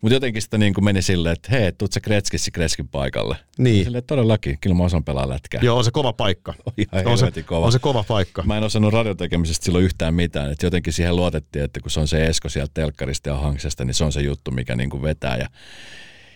[0.04, 3.36] Mutta jotenkin sitä niin kuin meni silleen, että hei, tuut sä Kretskissi Kretskin paikalle.
[3.58, 3.84] Niin.
[3.84, 5.60] Silleen, todellakin, kyllä mä osaan pelaa lätkää.
[5.64, 6.54] Joo, on se kova paikka.
[6.66, 7.66] On, ihan on, se, kova.
[7.66, 8.42] on se kova paikka.
[8.42, 10.52] Mä en osannut radiotekemisestä silloin yhtään mitään.
[10.52, 13.94] että jotenkin siihen luotettiin, että kun se on se Esko sieltä telkkarista ja hanksesta, niin
[13.94, 15.36] se on se juttu, mikä niin kuin vetää.
[15.36, 15.48] Ja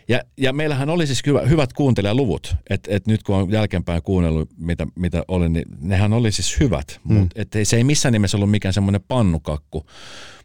[0.09, 4.51] ja, ja meillähän oli siis hyvä, hyvät kuuntelijaluvut, että et nyt kun on jälkeenpäin kuunnellut,
[4.57, 7.15] mitä, mitä oli, niin nehän oli siis hyvät, mm.
[7.15, 9.87] mutta se ei missään nimessä ollut mikään semmoinen pannukakku.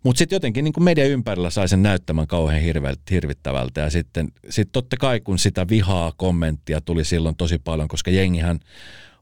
[0.03, 4.69] Mutta sitten jotenkin niin media ympärillä sai sen näyttämään kauhean hirveältä, hirvittävältä ja sitten sit
[4.71, 8.59] totta kai kun sitä vihaa kommenttia tuli silloin tosi paljon, koska jengihän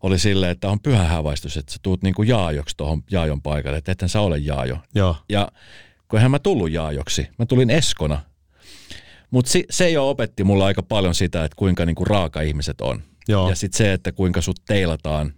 [0.04, 3.78] oli silleen, että on pyhä häväistys, että sä tuut niin kuin jaajoksi tuohon jaajon paikalle,
[3.78, 4.78] että ethän sä ole jaajo.
[4.96, 5.16] Joo.
[5.30, 5.52] Ja
[6.08, 8.22] kun eihän mä tullut jaajoksi, mä tulin eskona
[9.32, 13.04] mutta se, se jo opetti mulla aika paljon sitä, että kuinka niinku raaka ihmiset on.
[13.28, 13.50] Joo.
[13.50, 15.34] Ja sitten se, että kuinka sut teilataan.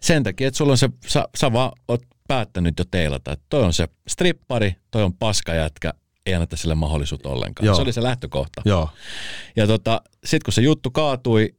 [0.00, 3.62] Sen takia, että sulla on se, sä, sä vaan oot päättänyt jo teilata, että toi
[3.62, 5.94] on se strippari, toi on paskajätkä,
[6.26, 7.66] ei anneta sille mahdollisuutta ollenkaan.
[7.66, 7.74] Joo.
[7.74, 8.62] Se oli se lähtökohta.
[8.64, 8.88] Joo.
[9.56, 11.54] Ja tota, sitten kun se juttu kaatui,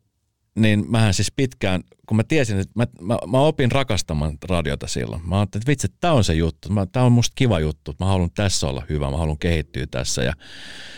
[0.58, 5.30] niin mähän siis pitkään, kun mä tiesin, että mä, mä, mä opin rakastamaan radiota silloin.
[5.30, 6.70] Mä ajattelin, että vitsi, tämä on se juttu.
[6.91, 7.95] Tämä on musta kiva juttu.
[7.99, 10.24] Mä haluan tässä olla hyvä, mä haluan kehittyä tässä.
[10.24, 10.34] Ja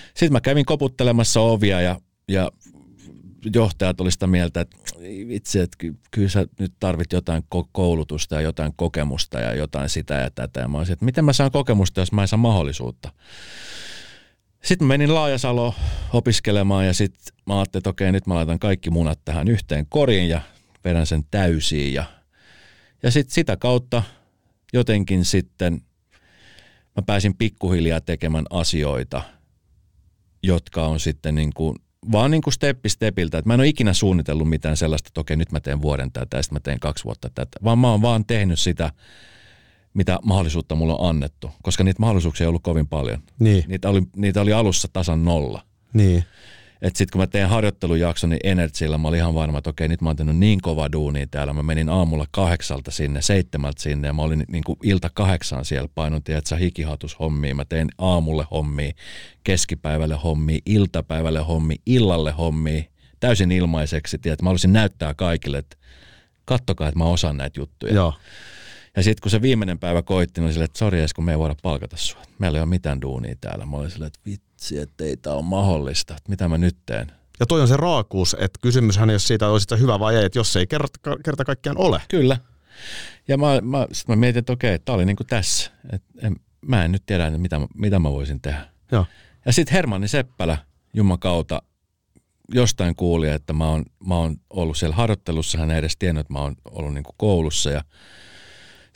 [0.08, 2.52] sitten mä kävin koputtelemassa ovia ja, ja
[3.56, 4.78] johtajat oli sitä mieltä, että
[5.28, 5.78] vitsi, että
[6.12, 10.60] kyllä sä nyt tarvit jotain koulutusta ja jotain kokemusta ja jotain sitä ja tätä.
[10.60, 13.12] Ja mä olisin, että miten mä saan kokemusta, jos mä en saa mahdollisuutta.
[14.64, 15.76] Sitten menin Laajasalo
[16.14, 20.30] opiskelemaan ja sitten mä ajattelin, että okei, nyt mä laitan kaikki munat tähän yhteen koriin
[20.30, 20.42] ja
[20.86, 21.94] vedän sen täysiin.
[21.94, 22.06] Ja,
[23.04, 24.04] ja sitten sitä kautta
[24.74, 25.82] jotenkin sitten
[26.96, 29.22] mä pääsin pikkuhiljaa tekemään asioita,
[30.44, 31.76] jotka on sitten niin kuin,
[32.12, 33.38] vaan niin kuin steppi stepiltä.
[33.38, 36.38] Että mä en ole ikinä suunnitellut mitään sellaista, että okei, nyt mä teen vuoden tätä
[36.38, 37.60] ja sitten mä teen kaksi vuotta tätä.
[37.64, 38.92] Vaan mä oon vaan tehnyt sitä
[39.94, 43.24] mitä mahdollisuutta mulla on annettu, koska niitä mahdollisuuksia ei ollut kovin paljon.
[43.40, 43.64] Niin.
[43.68, 45.62] Niitä, oli, niitä oli alussa tasan nolla.
[45.94, 46.24] Niin.
[46.84, 50.10] Sitten kun mä teen harjoittelujakson, niin Energyllä mä olin ihan varma, että okei, nyt mä
[50.10, 51.54] oon tehnyt niin kova duunia täällä.
[51.54, 55.90] Mä menin aamulla kahdeksalta sinne, seitsemältä sinne ja mä olin niin kuin ilta kahdeksaan siellä
[55.96, 57.56] painun, että hikihatus hommiin.
[57.56, 58.92] Mä teen aamulle hommia,
[59.44, 62.84] keskipäivälle hommia, iltapäivälle hommia, illalle hommia,
[63.20, 64.18] täysin ilmaiseksi.
[64.18, 65.78] Tiedät, mä olisin näyttää kaikille, että
[66.46, 67.94] kattokaa, että mä osaan näitä juttuja.
[67.94, 68.14] Joo.
[68.96, 71.40] Ja sitten kun se viimeinen päivä koitti, niin oli silleen, että sori kun me ei
[71.40, 72.22] voida palkata sua.
[72.40, 73.66] Meillä ei ole mitään duunia täällä.
[73.66, 76.16] Mä olin silleen, että vitsi, että ei tämä ole mahdollista.
[76.18, 77.12] Että mitä mä nyt teen?
[77.40, 80.40] Ja toi on se raakuus, että kysymyshän ei ole siitä, että hyvä vai ei, että
[80.40, 82.02] jos ei kerta, kerta kaikkiaan ole.
[82.10, 82.38] Kyllä.
[83.28, 85.72] Ja mä, mä, sit mä mietin, että okei, tämä oli niin kuin tässä.
[85.92, 88.68] Et en, mä en nyt tiedä, mitä, mitä mä voisin tehdä.
[88.92, 89.06] Joo.
[89.46, 90.58] Ja sitten Hermanni Seppälä,
[90.94, 91.62] Jumakauta,
[92.54, 95.58] jostain kuuli, että mä oon, mä oon ollut siellä harjoittelussa.
[95.58, 97.70] Hän ei edes tiennyt, että mä oon ollut niin kuin koulussa.
[97.70, 97.84] Ja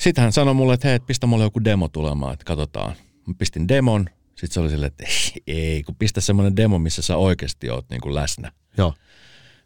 [0.04, 2.96] sitten hän sanoi mulle, että hei, pistä mulle joku demo tulemaan, että katsotaan.
[3.28, 5.04] Mä pistin demon, sitten se oli silleen, että
[5.48, 8.52] ei, kun pistä semmoinen demo, missä sä oikeasti oot niin kuin läsnä.
[8.78, 8.94] Joo.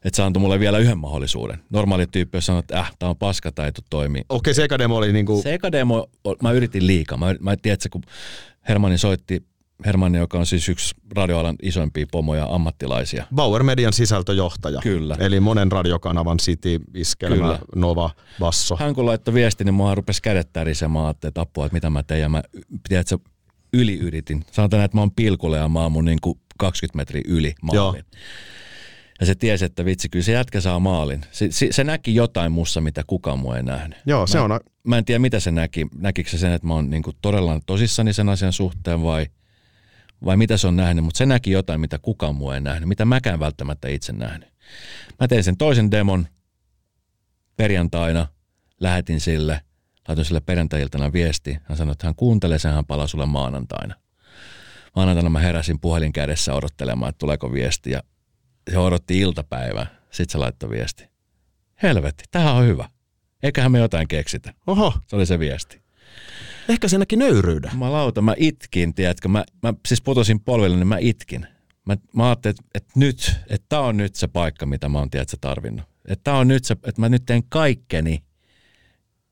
[0.04, 1.60] Että se antoi mulle vielä yhden mahdollisuuden.
[1.70, 4.22] Normaali tyyppi, jos sanoo, että äh, tää on paska tai ei toimi.
[4.30, 5.42] Okei, se eka demo oli niinku...
[5.42, 6.10] Se eka demo,
[6.44, 7.18] mä yritin liikaa.
[7.18, 8.04] Mä, mä tiedän, että kun
[8.70, 9.46] Hermanni soitti
[9.86, 13.26] Hermanni, joka on siis yksi radioalan isoimpia pomoja ammattilaisia.
[13.36, 14.80] Bauer Median sisältöjohtaja.
[14.82, 15.16] Kyllä.
[15.20, 17.60] Eli monen radiokanavan City, Iskelmä, Kyllä.
[17.76, 18.10] Nova,
[18.40, 18.76] Basso.
[18.76, 22.22] Hän kun laittoi viesti, niin mua rupesi kädet tärisemään, että apua, että mitä mä teen.
[22.22, 22.44] Ja mä,
[22.90, 23.18] tiedätkö,
[23.74, 24.46] yliyritin.
[24.52, 27.78] Sanotaan, että mä oon pilkulle ja mä oon mun niin kuin 20 metriä yli maalin.
[27.78, 27.96] Joo.
[29.20, 31.22] Ja se tiesi, että vitsi, kyllä se jätkä saa maalin.
[31.32, 33.98] Se, se, se näki jotain mussa, mitä kukaan muu ei nähnyt.
[34.06, 34.60] Joo, se mä, on...
[34.84, 35.88] Mä en tiedä, mitä se näki.
[35.96, 39.28] Näkikö se sen, että mä oon niin kuin todella tosissani sen asian suhteen vai–
[40.26, 43.06] vai mitä se on nähnyt, mutta se näki jotain, mitä kukaan muu ei nähnyt, mitä
[43.06, 44.50] mäkään välttämättä itse nähnyt.
[45.20, 46.28] Mä tein sen toisen demon
[47.58, 48.28] perjantaina,
[48.80, 49.62] lähetin sille,
[50.08, 51.58] laitoin sille perjantai-iltana viesti.
[51.64, 53.96] Hän sanoi, että hän kuuntelee sen, hän palaa sulle maanantaina.
[54.96, 58.04] Maanantaina mä heräsin puhelin kädessä odottelemaan, että tuleeko viesti ja
[58.72, 59.88] se odotti iltapäivää.
[60.12, 61.10] Sitten se laittoi viesti.
[61.84, 62.90] Helvetti, tähän on hyvä.
[63.44, 64.54] Eiköhän me jotain keksitä.
[64.68, 65.87] Oho, Se oli se viesti.
[66.70, 67.78] Ehkä se näki nöyryyden.
[67.78, 71.48] Mä lauta, mä itkin, tiedätkö, mä, mä siis putosin polville, niin mä itkin.
[71.86, 75.10] Mä, mä ajattelin, että, että nyt, että tää on nyt se paikka, mitä mä oon,
[75.10, 75.86] tiedätkö, tarvinnut.
[76.08, 78.24] Että tää on nyt se, että mä nyt teen kaikkeni,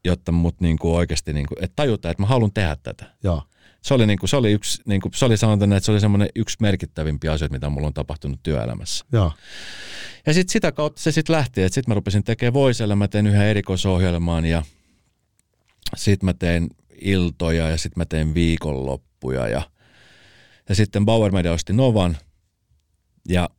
[0.05, 3.05] jotta mut niinku oikeasti, niinku, että tajutaan, että mä haluan tehdä tätä.
[3.23, 3.43] Joo.
[3.81, 6.57] Se oli, niinku, se oli yksi, niinku, se oli sanotaan, että se oli semmoinen yksi
[6.59, 9.05] merkittävimpiä asioita, mitä mulla on tapahtunut työelämässä.
[9.11, 9.31] Joo.
[10.25, 13.27] Ja sitten sitä kautta se sitten lähti, että sitten mä rupesin tekemään voisella, mä tein
[13.27, 14.63] yhden erikoisohjelman ja
[15.95, 16.69] sitten mä tein
[17.01, 19.61] iltoja ja sitten mä tein viikonloppuja ja,
[20.69, 22.17] ja sitten Bauer Media osti Novan
[23.29, 23.49] ja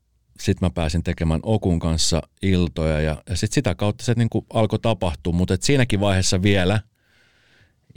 [0.41, 4.78] sitten mä pääsin tekemään Okun kanssa iltoja ja, ja sitten sitä kautta se niinku alkoi
[4.78, 6.80] tapahtua, mutta et siinäkin vaiheessa vielä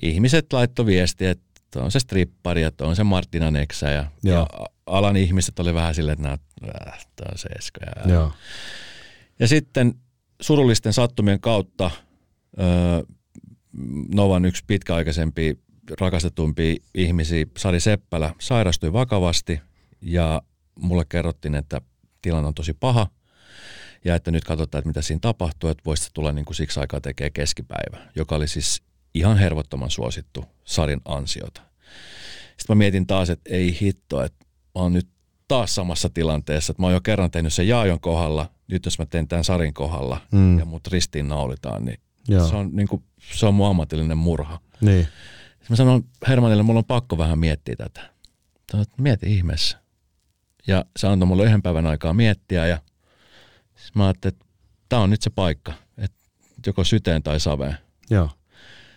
[0.02, 4.36] ihmiset laittoi viestiä, että on se strippari, että on se Martina Neksä ja, Joo.
[4.36, 4.48] ja
[4.86, 6.38] alan ihmiset oli vähän silleen, että
[6.88, 7.00] äh,
[7.32, 8.32] on se Esko ja
[9.40, 9.94] ja sitten
[10.42, 11.92] surullisten sattumien kautta
[12.60, 12.68] öö,
[14.14, 15.60] Novan yksi pitkäaikaisempi
[16.00, 19.60] rakastetumpi ihmisiä, Sari Seppälä, sairastui vakavasti
[20.02, 20.42] ja
[20.76, 21.82] mulle kerrottiin, että
[22.22, 23.08] tilanne on tosi paha
[24.06, 26.80] ja että nyt katsotaan, että mitä siinä tapahtuu, että voisi se tulla niin kuin siksi
[26.80, 28.82] aikaa tekee keskipäivä, joka oli siis
[29.14, 31.62] ihan hervottoman suosittu Sarin ansiota.
[32.58, 34.46] Sitten mä mietin taas, että ei hitto, että
[34.76, 35.08] mä oon nyt
[35.48, 39.06] taas samassa tilanteessa, että mä oon jo kerran tehnyt sen Jaajon kohdalla, nyt jos mä
[39.06, 40.60] teen tämän Sarin kohdalla Mm.
[40.60, 42.48] ja mut ristiin naulitaan, niin Joo.
[42.48, 43.04] se on, niin kuin,
[43.34, 44.60] se on mun ammatillinen murha.
[44.82, 45.04] Niin.
[45.50, 48.02] Sitten mä sanoin Hermanille, mulla on pakko vähän miettiä tätä.
[48.72, 49.78] Sanoin, että mieti ihmeessä.
[50.68, 52.78] Ja se antoi mulle yhden päivän aikaa miettiä ja
[53.76, 54.46] sitten mä ajattelin, että
[54.90, 56.18] tämä on nyt se paikka, että
[56.66, 57.78] joko syteen tai saveen.
[58.10, 58.30] Joo.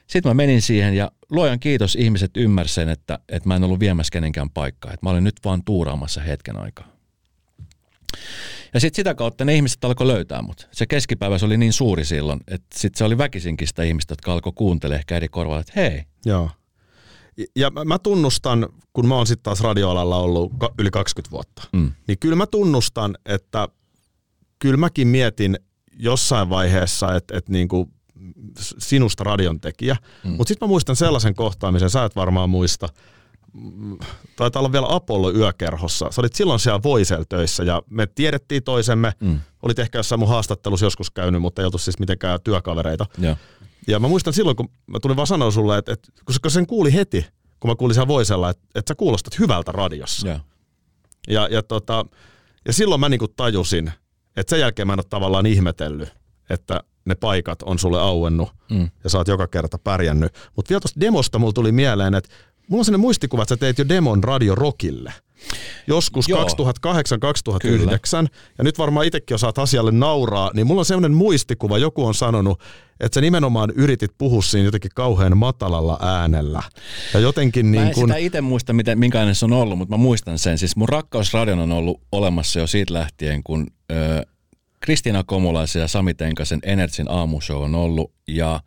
[0.06, 3.80] Sitten mä menin siihen ja luojan kiitos ihmiset ymmärsi sen, että, että mä en ollut
[3.80, 4.92] viemässä kenenkään paikkaa.
[4.92, 6.88] Että mä olin nyt vaan tuuraamassa hetken aikaa.
[8.74, 10.68] Ja sitten sitä kautta ne ihmiset alkoi löytää mut.
[10.72, 14.32] Se keskipäivä se oli niin suuri silloin, että sitten se oli väkisinkin sitä ihmistä, jotka
[14.32, 16.50] alkoi kuuntelemaan ehkä eri korvalla, että hei, Joo.
[17.56, 22.18] Ja mä- tunnustan, kun mä oon sitten taas radioalalla ollut yli 20 vuotta, mm, niin
[22.18, 23.68] kyllä mä tunnustan, että
[24.58, 25.58] kyllä mäkin mietin
[25.98, 27.88] jossain vaiheessa, että, että niinku
[28.78, 29.96] sinusta radion tekijä.
[30.24, 30.30] Mm.
[30.30, 32.88] Mutta sitten mä muistan sellaisen kohtaamisen, sä et varmaan muista,
[34.36, 36.06] taitaa olla vielä Apollo yökerhossa.
[36.10, 39.12] Sä olit silloin siellä Voisel töissä ja me tiedettiin toisemme.
[39.20, 43.06] mm, Olit ehkä jossain mun haastattelussa joskus käynyt, mutta ei oltu siis mitenkään työkavereita.
[43.18, 43.36] joo,
[43.88, 46.92] Ja mä muistan silloin, kun mä tulin vaan sanoa sulle, että, että koska sen kuuli
[46.94, 47.26] heti,
[47.60, 50.28] kun mä kuulin siellä Voisella, että, että sä kuulostat hyvältä radiossa.
[50.28, 50.38] joo,
[51.28, 52.06] Ja, ja, tota,
[52.66, 53.92] ja silloin mä niinku tajusin,
[54.36, 56.08] että sen jälkeen mä en ole tavallaan ihmetellyt,
[56.50, 60.32] että ne paikat on sulle auennut mm, ja sä oot joka kerta pärjännyt.
[60.56, 62.34] Mutta vielä tuosta demosta mulla tuli mieleen, että
[62.72, 65.12] mulla on sellainen muistikuva, että sä teit jo demon Radio Rockille.
[65.86, 66.44] Joskus Joo.
[66.44, 66.48] 2008-2009,
[68.58, 72.60] ja nyt varmaan itsekin osaat asialle nauraa, niin mulla on sellainen muistikuva, joku on sanonut,
[73.00, 76.62] että sä nimenomaan yritit puhua siinä jotenkin kauhean matalalla äänellä.
[77.14, 79.94] Ja jotenkin Mä niin en kuin, sitä itse muista, miten, minkälainen se on ollut, mutta
[79.94, 80.58] mä muistan sen.
[80.58, 84.26] Siis mun rakkausradion on ollut olemassa jo siitä lähtien, kun ö,
[84.80, 88.60] Kristiina Komulaisen ja Sami Tenkasen Energyn aamushow on ollut ja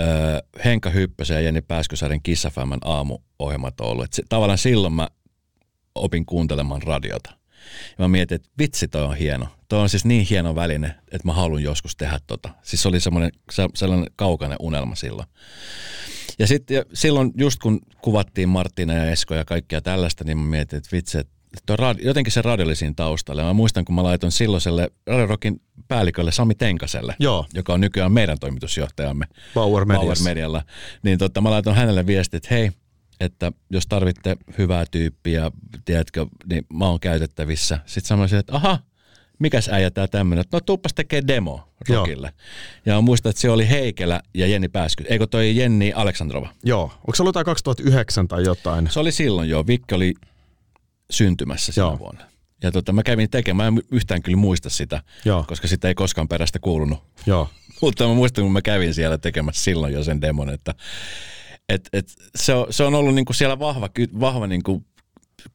[0.00, 4.12] ö, Henka Hyppösen ja Jenni Pääskysaaren Kissafämän aamuohjelmat on ollut.
[4.12, 5.08] Se, tavallaan silloin mä
[5.94, 7.30] opin kuuntelemaan radiota.
[7.98, 9.46] Ja mä mietin, että vitsi toi on hieno.
[9.68, 12.48] Toi on siis niin hieno väline, että mä haluan joskus tehdä tota.
[12.62, 15.28] Siis se oli semmoinen, se, sellainen kaukainen unelma silloin.
[16.38, 20.76] Ja sitten silloin just kun kuvattiin Martina ja Esko ja kaikkia tällaista, niin mä mietin,
[20.76, 21.35] että vitsi, että
[21.68, 23.42] radio, jotenkin se radio oli siinä taustalla.
[23.42, 27.46] Ja mä muistan, kun mä laitoin silloiselle Radio Rockin päällikölle Sami Tenkaselle, Joo.
[27.54, 30.16] joka on nykyään meidän toimitusjohtajamme Power Power.
[30.24, 30.62] Medialla,
[31.02, 32.70] niin tota, mä laitoin hänelle viestit, että hei,
[33.20, 35.50] että jos tarvitte hyvää tyyppiä,
[35.84, 37.78] tiedätkö, niin mä oon käytettävissä.
[37.86, 38.78] Sitten sanoisin, että aha,
[39.38, 42.32] mikäs äijä tää tämmönen, että no tuuppas tekee demo rockille.
[42.86, 46.48] Ja mä muistan, että se oli Heikelä ja Jenni Pääsky, eikö toi Jenni Aleksandrova?
[46.64, 46.82] Joo.
[46.82, 48.90] Onko se ollut jotain 2009 tai jotain?
[48.90, 50.14] Se oli silloin jo, Vikki oli
[51.10, 51.98] syntymässä sinä Joo.
[51.98, 52.24] vuonna.
[52.62, 55.44] Ja tota, mä kävin tekemään, mä en yhtään kyllä muista sitä, Joo.
[55.48, 57.02] koska sitä ei koskaan perästä kuulunut.
[57.26, 57.48] Joo.
[57.82, 60.74] Mutta mä muistan, kun mä kävin siellä tekemässä silloin jo sen demon, että
[61.68, 63.88] et, et se, on, se on ollut niinku siellä vahva,
[64.20, 64.84] vahva niinku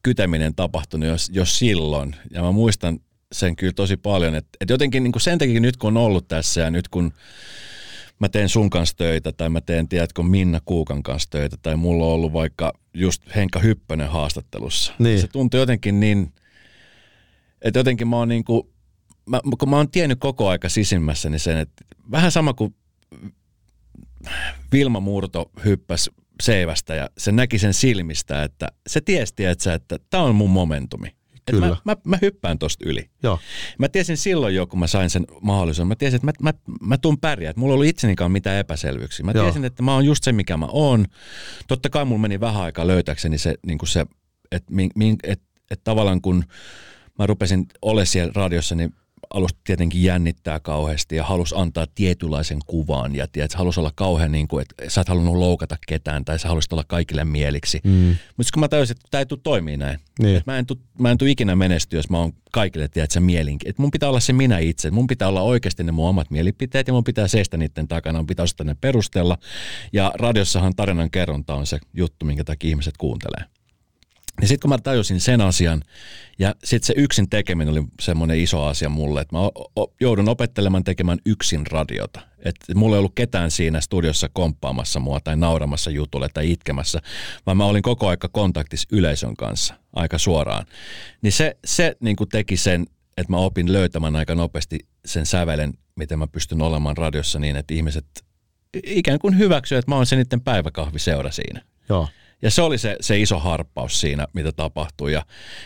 [0.02, 2.16] kyteminen tapahtunut jo, jo silloin.
[2.30, 2.98] Ja mä muistan
[3.32, 6.60] sen kyllä tosi paljon, että et jotenkin niinku sen takia nyt kun on ollut tässä
[6.60, 7.12] ja nyt kun
[8.22, 12.04] mä teen sun kanssa töitä tai mä teen, tiedätkö, Minna Kuukan kanssa töitä tai mulla
[12.04, 14.94] on ollut vaikka just Henka Hyppönen haastattelussa.
[14.98, 15.20] Niin.
[15.20, 16.32] Se tuntui jotenkin niin,
[17.62, 18.72] että jotenkin mä oon niinku,
[19.26, 22.74] mä, kun mä oon tiennyt koko aika sisimmässäni sen, että vähän sama kuin
[24.72, 26.10] Vilma Murto hyppäsi
[26.42, 31.16] seivästä ja se näki sen silmistä, että se tiesi, että, että tämä on mun momentumi.
[31.50, 31.68] Kyllä.
[31.68, 33.10] Mä, mä, mä hyppään tosta yli.
[33.22, 33.38] Joo.
[33.78, 36.98] Mä tiesin silloin jo, kun mä sain sen mahdollisuuden, mä tiesin, että mä, mä, mä
[36.98, 39.26] tuun pärjää, että mulla ei ollut itsenikaan mitään epäselvyyksiä.
[39.26, 39.44] Mä Joo.
[39.44, 41.06] tiesin, että mä oon just se, mikä mä oon.
[41.68, 44.06] Totta kai mulla meni vähän aikaa löytääkseni se, niin se
[44.52, 46.44] että et, et, et tavallaan kun
[47.18, 48.94] mä rupesin olla siellä radiossa, niin
[49.34, 54.48] alusta tietenkin jännittää kauheasti ja halus antaa tietynlaisen kuvan ja tiedät, halusi olla kauhean niin
[54.48, 57.80] kuin, että sä et halunnut loukata ketään tai sä haluaisit olla kaikille mieliksi.
[57.84, 58.16] Mm.
[58.36, 59.98] Mutta kun mä tajusin, että tämä ei tule toimii näin.
[60.18, 60.42] Niin.
[60.46, 63.70] Mä en tule mä en tuu ikinä menestyä, jos mä oon kaikille, tiedät, mielinkin.
[63.70, 64.90] Et mun pitää olla se minä itse.
[64.90, 68.18] Mun pitää olla oikeasti ne mun omat mielipiteet ja mun pitää seistä niiden takana.
[68.18, 69.38] Mun pitää osata ne perustella.
[69.92, 73.44] Ja radiossahan tarinan kerronta on se juttu, minkä takia ihmiset kuuntelee.
[74.42, 75.82] Ja sitten kun mä tajusin sen asian,
[76.38, 79.40] ja sitten se yksin tekeminen oli semmoinen iso asia mulle, että mä
[80.00, 82.20] joudun opettelemaan tekemään yksin radiota.
[82.38, 87.00] Että mulla ei ollut ketään siinä studiossa komppaamassa mua tai nauramassa jutulle tai itkemässä,
[87.46, 90.66] vaan mä olin koko aika kontaktissa yleisön kanssa aika suoraan.
[91.22, 92.86] Niin se, se niin teki sen,
[93.16, 97.74] että mä opin löytämään aika nopeasti sen sävelen, miten mä pystyn olemaan radiossa niin, että
[97.74, 98.06] ihmiset
[98.86, 101.62] ikään kuin hyväksyvät, että mä oon se niiden päiväkahviseura siinä.
[101.88, 102.08] Joo.
[102.42, 105.12] Ja se oli se, se iso harppaus siinä, mitä tapahtui.
[105.12, 105.22] Ja,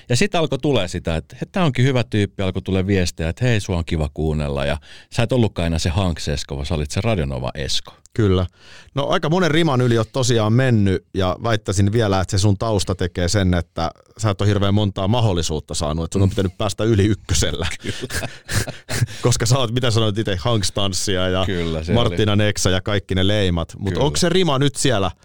[0.09, 3.61] ja sitten alkoi tulee sitä, että tämä onkin hyvä tyyppi, alkoi tulee viestejä, että hei,
[3.61, 4.65] sua on kiva kuunnella.
[4.65, 4.79] Ja
[5.13, 7.95] sä et ollutkaan aina se Hanks Esko, vaan sä olit se Radionova Esko.
[8.15, 8.47] Kyllä.
[8.95, 12.95] No aika monen riman yli on tosiaan mennyt ja väittäisin vielä, että se sun tausta
[12.95, 16.85] tekee sen, että sä et ole hirveän montaa mahdollisuutta saanut, että sun on pitänyt päästä
[16.85, 17.67] yli ykkösellä.
[17.83, 18.29] Kyllä.
[19.23, 22.43] Koska sä oot, mitä sanoit itse, Hanks Tanssia ja Kyllä, Martina oli.
[22.43, 23.75] Neksa ja kaikki ne leimat.
[23.79, 25.11] Mutta onko se rima nyt siellä–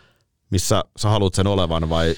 [0.51, 2.15] missä sä haluat sen olevan vai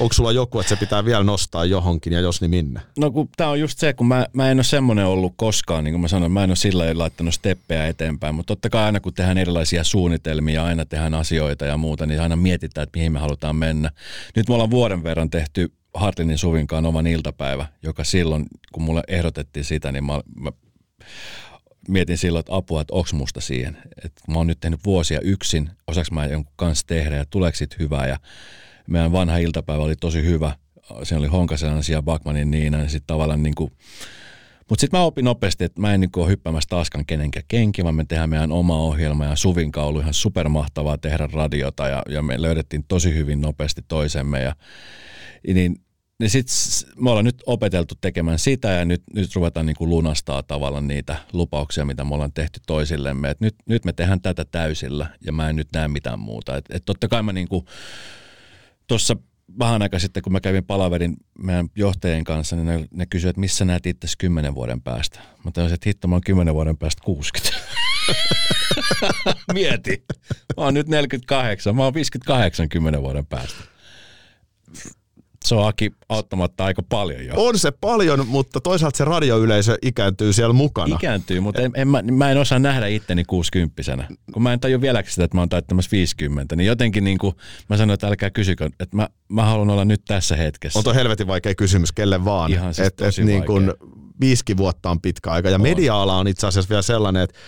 [0.00, 2.80] onko sulla joku, että se pitää vielä nostaa johonkin ja jos niin minne?
[2.98, 5.92] No kun tää on just se, kun mä, mä en ole semmoinen ollut koskaan, niin
[5.92, 9.00] kuin mä sanoin, mä en ole sillä ei laittanut steppejä eteenpäin, mutta totta kai aina
[9.00, 13.18] kun tehdään erilaisia suunnitelmia, aina tehdään asioita ja muuta, niin aina mietitään, että mihin me
[13.18, 13.90] halutaan mennä.
[14.36, 19.64] Nyt me ollaan vuoden verran tehty Hartlinin Suvinkaan oman iltapäivä, joka silloin, kun mulle ehdotettiin
[19.64, 20.52] sitä, niin mä, mä
[21.88, 23.78] mietin silloin, että apua, että onko musta siihen.
[24.04, 27.78] Että mä oon nyt tehnyt vuosia yksin, osaks mä jonkun kanssa tehdä ja tuleeko sit
[27.78, 28.06] hyvää.
[28.06, 28.18] Ja
[28.86, 30.56] meidän vanha iltapäivä oli tosi hyvä.
[31.02, 33.54] Siinä oli Honkasen ja Bakmanin Niina ja sitten tavallaan niin
[34.70, 37.94] mutta sitten mä opin nopeasti, että mä en niin ole hyppäämässä taaskaan kenenkään kenki, vaan
[37.94, 42.42] me tehdään meidän oma ohjelma ja Suvin on ihan supermahtavaa tehdä radiota ja, ja me
[42.42, 44.54] löydettiin tosi hyvin nopeasti toisemme ja
[45.54, 45.80] niin
[46.20, 46.46] niin sit
[46.96, 51.16] me ollaan nyt opeteltu tekemään sitä ja nyt, nyt ruvetaan niin kuin lunastaa tavallaan niitä
[51.32, 53.30] lupauksia, mitä me ollaan tehty toisillemme.
[53.30, 56.56] Et nyt, nyt me tehdään tätä täysillä ja mä en nyt näe mitään muuta.
[56.56, 57.48] Et, et totta kai mä niin
[58.86, 59.16] tuossa
[59.58, 63.40] vähän aikaa sitten, kun mä kävin palaverin meidän johtajien kanssa, niin ne, ne kysyivät, että
[63.40, 65.20] missä näet itse kymmenen vuoden päästä.
[65.44, 67.60] Mä tajusin, että hitto, mä oon kymmenen vuoden päästä 60.
[69.54, 70.04] Mieti.
[70.56, 73.64] Mä oon nyt 48, mä oon 58 kymmenen vuoden päästä
[75.50, 77.32] se on Aki auttamatta aika paljon jo.
[77.36, 80.96] On se paljon, mutta toisaalta se radioyleisö ikääntyy siellä mukana.
[80.96, 83.82] Ikääntyy, mutta en, en, mä, mä en osaa nähdä itteni 60
[84.32, 87.34] Kun mä en tajua vieläkin sitä, että mä oon täyttämässä 50, niin jotenkin niin kuin
[87.68, 90.78] mä sanoin, että älkää kysykö, että mä, mä haluan olla nyt tässä hetkessä.
[90.78, 92.52] On tuo helvetin vaikea kysymys, kelle vaan.
[92.52, 93.72] Ihan siis et, et niin kuin
[94.20, 95.50] viisikin vuotta on pitkä aika.
[95.50, 97.38] Ja media-ala on itse asiassa vielä sellainen, että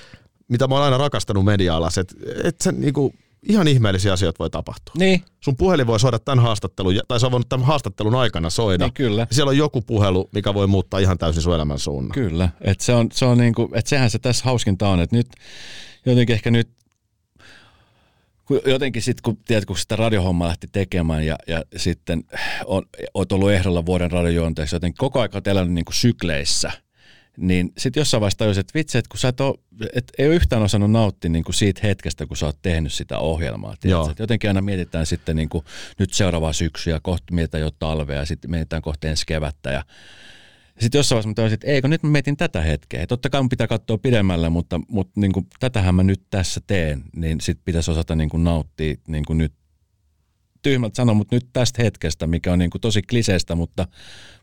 [0.49, 3.19] mitä mä oon aina rakastanut media-alassa, että, se niin kuin
[3.49, 4.95] ihan ihmeellisiä asioita voi tapahtua.
[4.99, 5.25] Niin.
[5.41, 8.85] Sun puhelin voi soida tämän haastattelun, tai se on voinut tämän haastattelun aikana soida.
[8.85, 9.27] Niin, kyllä.
[9.31, 12.13] Siellä on joku puhelu, mikä voi muuttaa ihan täysin sun elämän suunnan.
[12.13, 15.29] Kyllä, että se on, se on niinku, että sehän se tässä hauskinta on, että nyt
[16.07, 16.69] jotenkin ehkä nyt
[18.67, 22.25] jotenkin sitten, kun, tiedät, kun sitä radiohommaa lähti tekemään ja, ja sitten
[22.65, 22.83] on,
[23.15, 26.73] on ollut ehdolla vuoden radiojuonteeksi, joten koko ajan elänyt niin kuin sykleissä–
[27.37, 29.55] niin sitten jossain vaiheessa tajusin, että vitsi, että kun sä et, ole,
[29.93, 33.19] et ei ole yhtään osannut nauttia niin kuin siitä hetkestä, kun sä oot tehnyt sitä
[33.19, 33.75] ohjelmaa.
[34.19, 35.65] Jotenkin aina mietitään sitten niin kuin
[35.99, 39.85] nyt seuraavaa syksyä, kohta mietitään jo talvea ja sitten mietitään kohta ensi kevättä ja
[40.81, 43.07] sitten jossain vaiheessa mä tajusin, että eikö nyt mä mietin tätä hetkeä.
[43.07, 47.03] Totta kai mun pitää katsoa pidemmälle, mutta, mutta niin kuin, tätähän mä nyt tässä teen,
[47.17, 49.53] niin sitten pitäisi osata niin kuin nauttia niin kuin nyt
[50.63, 53.87] tyhmältä sanoa, mutta nyt tästä hetkestä, mikä on niin kuin tosi kliseistä, mutta,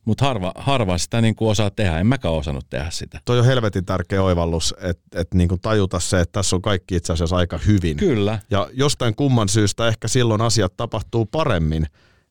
[0.05, 1.99] mutta harva, harva sitä niin kuin osaa tehdä.
[1.99, 3.21] En mäkään osannut tehdä sitä.
[3.25, 6.95] Toi on helvetin tärkeä oivallus, että, että niin kuin tajuta se, että tässä on kaikki
[6.95, 7.97] itse asiassa aika hyvin.
[7.97, 8.39] Kyllä.
[8.51, 11.85] Ja jostain kumman syystä ehkä silloin asiat tapahtuu paremmin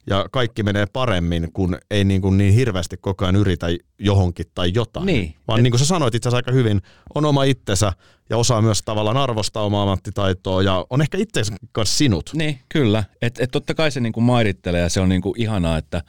[0.08, 3.66] ja kaikki menee paremmin, kun ei niin, kuin niin hirveästi koko ajan yritä
[3.98, 5.06] johonkin tai jotain.
[5.06, 5.34] Niin.
[5.48, 5.62] Vaan et...
[5.62, 6.82] niin kuin sä sanoit itse asiassa aika hyvin,
[7.14, 7.92] on oma itsensä
[8.30, 11.42] ja osaa myös tavallaan arvostaa omaa ammattitaitoa ja on ehkä itse
[11.72, 12.30] kanssa sinut.
[12.34, 13.04] Niin, kyllä.
[13.22, 16.02] Että et totta kai se niin kuin mairittelee ja se on niin kuin ihanaa, että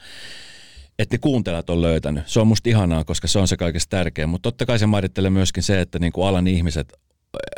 [0.98, 2.28] että ne kuuntelijat on löytänyt.
[2.28, 5.30] Se on musta ihanaa, koska se on se kaikista tärkein, mutta totta kai se määrittelee
[5.30, 6.92] myöskin se, että niin kuin alan ihmiset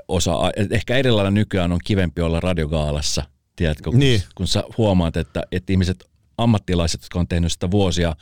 [0.08, 0.34] osa,
[0.70, 3.22] ehkä erilainen nykyään on kivempi olla radiogaalassa,
[3.56, 4.22] tiedätkö, kun, Niin.
[4.34, 6.04] kun sä huomaat, että, että ihmiset,
[6.42, 8.16] ammattilaiset, jotka on tehnyt sitä vuosia,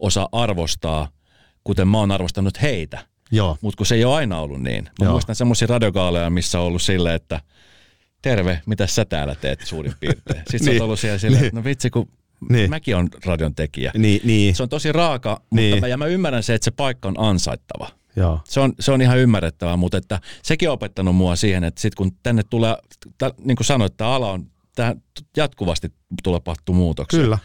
[0.00, 1.08] osaa arvostaa,
[1.64, 2.98] kuten mä oon arvostanut heitä.
[3.60, 4.84] Mutta kun se ei ole aina ollut niin.
[4.84, 5.12] Mä Joo.
[5.12, 7.40] muistan semmoisia radiogaaleja, missä on ollut silleen, että
[8.22, 10.38] terve, mitä sä täällä teet suurin piirtein.
[10.38, 10.82] Sitten sä Niin.
[10.82, 11.46] oot ollut siellä silleen, Niin.
[11.48, 12.08] että no vitsi, kun
[12.50, 12.70] Niin.
[12.70, 13.92] mäkin on radion tekijä.
[13.98, 14.54] Niin, niin.
[14.54, 15.74] Se on tosi raaka, Niin.
[15.74, 17.88] mutta mä, ja mä ymmärrän se, että se paikka on ansaittava.
[18.16, 18.40] Joo.
[18.44, 21.94] Se on, se on ihan ymmärrettävää, mutta että sekin on opettanut mua siihen, että sit
[21.94, 22.76] kun tänne tulee,
[23.44, 24.46] niin kuin sanoit, tämä ala on,
[24.76, 25.02] tähän
[25.36, 25.92] jatkuvasti
[26.22, 27.20] tulee tapahtuu muutoksia.
[27.20, 27.38] Kyllä.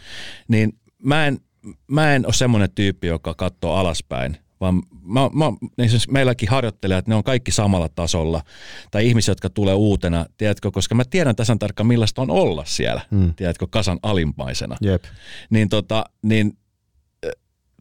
[0.48, 1.40] Niin mä en,
[1.86, 5.44] mä en ole semmoinen tyyppi, joka katsoo alaspäin, vaan mä, mä,
[5.78, 8.42] niin siis meilläkin harjoittelijat, ne on kaikki samalla tasolla,
[8.90, 13.00] tai ihmisiä, jotka tulee uutena, tiedätkö, koska mä tiedän tasan tarkkaan, millaista on olla siellä,
[13.10, 13.34] Mm.
[13.34, 15.04] tiedätkö, kasan alimmaisena Jep.
[15.50, 16.58] niin, tota, niin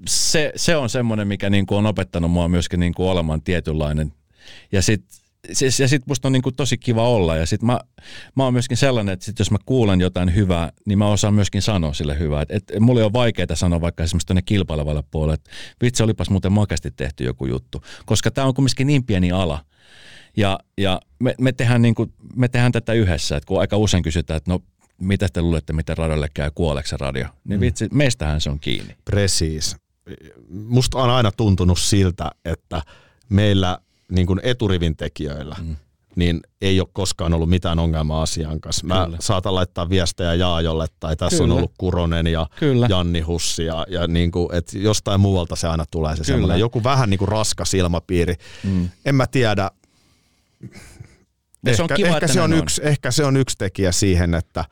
[0.07, 4.13] se, se on semmoinen, mikä niin kuin on opettanut mua myöskin niin kuin olemaan tietynlainen.
[4.71, 5.18] Ja sitten
[5.51, 7.35] siis, ja sit musta on niin kuin tosi kiva olla.
[7.35, 7.79] Ja sit mä,
[8.35, 11.61] mä oon myöskin sellainen, että sit jos mä kuulen jotain hyvää, niin mä osaan myöskin
[11.61, 12.41] sanoa sille hyvää.
[12.41, 15.49] Et, et, mulla ei ole vaikeaa sanoa vaikka esimerkiksi tuonne kilpailevalle puolelle, että
[15.81, 17.83] vitsi, olipas muuten makasti tehty joku juttu.
[18.05, 19.65] Koska tämä on kumminkin niin pieni ala.
[20.37, 24.03] Ja, ja me, me, tehdään niin kuin, me tehdään tätä yhdessä, että kun aika usein
[24.03, 24.59] kysytään, että no
[25.01, 27.27] mitä te luulette, miten radiolle käy, kuoleeko radio?
[27.43, 28.95] Niin vitsi, meistähän se on kiinni.
[29.05, 29.75] Precis.
[30.49, 32.81] Musta on aina tuntunut siltä, että
[33.29, 33.79] meillä
[34.12, 35.76] niin kuin eturivin tekijöillä, mm.
[36.16, 38.88] niin ei ole koskaan ollut mitään ongelmaa asian kanssa.
[38.88, 39.18] Mä Kyllä.
[39.22, 41.53] saatan laittaa viestejä Jaajolle, tai tässä Kyllä.
[41.53, 42.88] on ollut Kuronen ja Kyllä.
[42.89, 46.57] Janni Hussi, ja, ja niin kuin, että jostain muualta se aina tulee se Kyllä.
[46.57, 48.36] joku vähän niin kuin raskas ilmapiiri.
[48.64, 48.89] Mm.
[49.05, 49.72] En mä tiedä,
[51.66, 53.91] Ja se on ehkä, kiva, ehkä, että se on yksi, ehkä se on yksi tekijä
[53.91, 54.66] siihen, että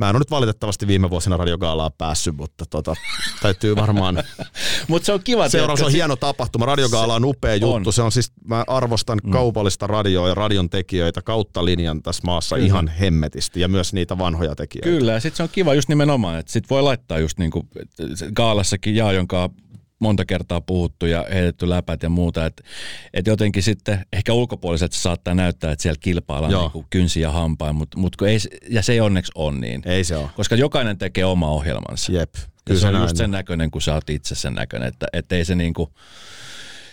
[0.00, 2.94] mä en ole nyt valitettavasti viime vuosina radiogaalaan päässyt, mutta tota,
[3.42, 4.22] täytyy varmaan
[4.88, 5.48] Mutta se on kiva.
[5.48, 6.66] Seuraus on tiedätkö, hieno tapahtuma.
[6.66, 7.60] Radiogaala on upea On.
[7.60, 7.92] juttu.
[7.92, 9.30] Se on siis, mä arvostan mm.
[9.30, 12.66] kaupallista radioa ja radion tekijöitä kautta linjan tässä maassa Kyllä.
[12.66, 14.88] ihan hemmetisti ja myös niitä vanhoja tekijöitä.
[14.88, 17.68] Kyllä, ja sitten se on kiva just nimenomaan, että sit voi laittaa just niin kuin
[18.34, 19.50] Gaalassakin Jaa, jonka
[20.00, 22.62] monta kertaa puhuttu ja heitetty läpät ja muuta, että
[23.14, 26.62] et jotenkin sitten ehkä ulkopuoliset se saattaa näyttää, että siellä kilpaillaan Joo.
[26.62, 28.38] niin kuin kynsi ja hampain, mutta mut kun ei,
[28.68, 30.28] ja se ei onneksi ole niin, Ei se ole.
[30.36, 32.12] koska jokainen tekee oma ohjelmansa.
[32.12, 32.34] Jep.
[32.64, 35.32] Kyllä se on näin just sen näköinen, kun sä oot itse sen näköinen, että et
[35.32, 35.94] ei se niinku,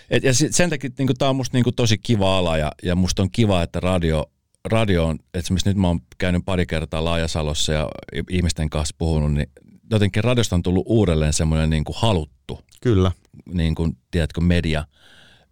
[0.10, 3.22] et, ja sen takia niinku, tää on musta niinku tosi kiva ala ja, ja musta
[3.22, 4.26] on kiva, että radio,
[4.66, 7.90] radio on, esimerkiksi nyt mä oon käynyt pari kertaa Laajasalossa ja
[8.30, 9.52] ihmisten kanssa puhunut, niin
[9.92, 13.12] jotenkin radiosta on tullut uudelleen semmoinen niinku haluttu, Kyllä.
[13.54, 14.86] niin kuin, tiedätkö, media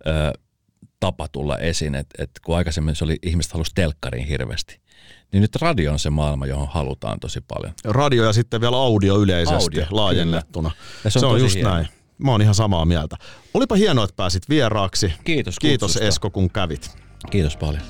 [0.07, 0.39] ö,
[0.99, 4.81] tapa tulla esiin, että et kun aikaisemmin se oli, ihmiset halusi telkkariin hirveästi,
[5.31, 7.73] niin nyt radio on se maailma, johon halutaan tosi paljon.
[7.85, 10.71] Radio ja sitten vielä audio yleisesti Audio, laajennettuna.
[11.03, 11.69] Ja se on se on just hieno.
[11.69, 11.87] näin.
[12.17, 13.15] Mä oon ihan samaa mieltä.
[13.53, 15.13] Olipa hienoa, että pääsit vieraaksi.
[15.23, 16.07] Kiitos Kiitos kutsusta.
[16.07, 16.97] Esko, kun kävit.
[17.31, 17.83] Kiitos paljon.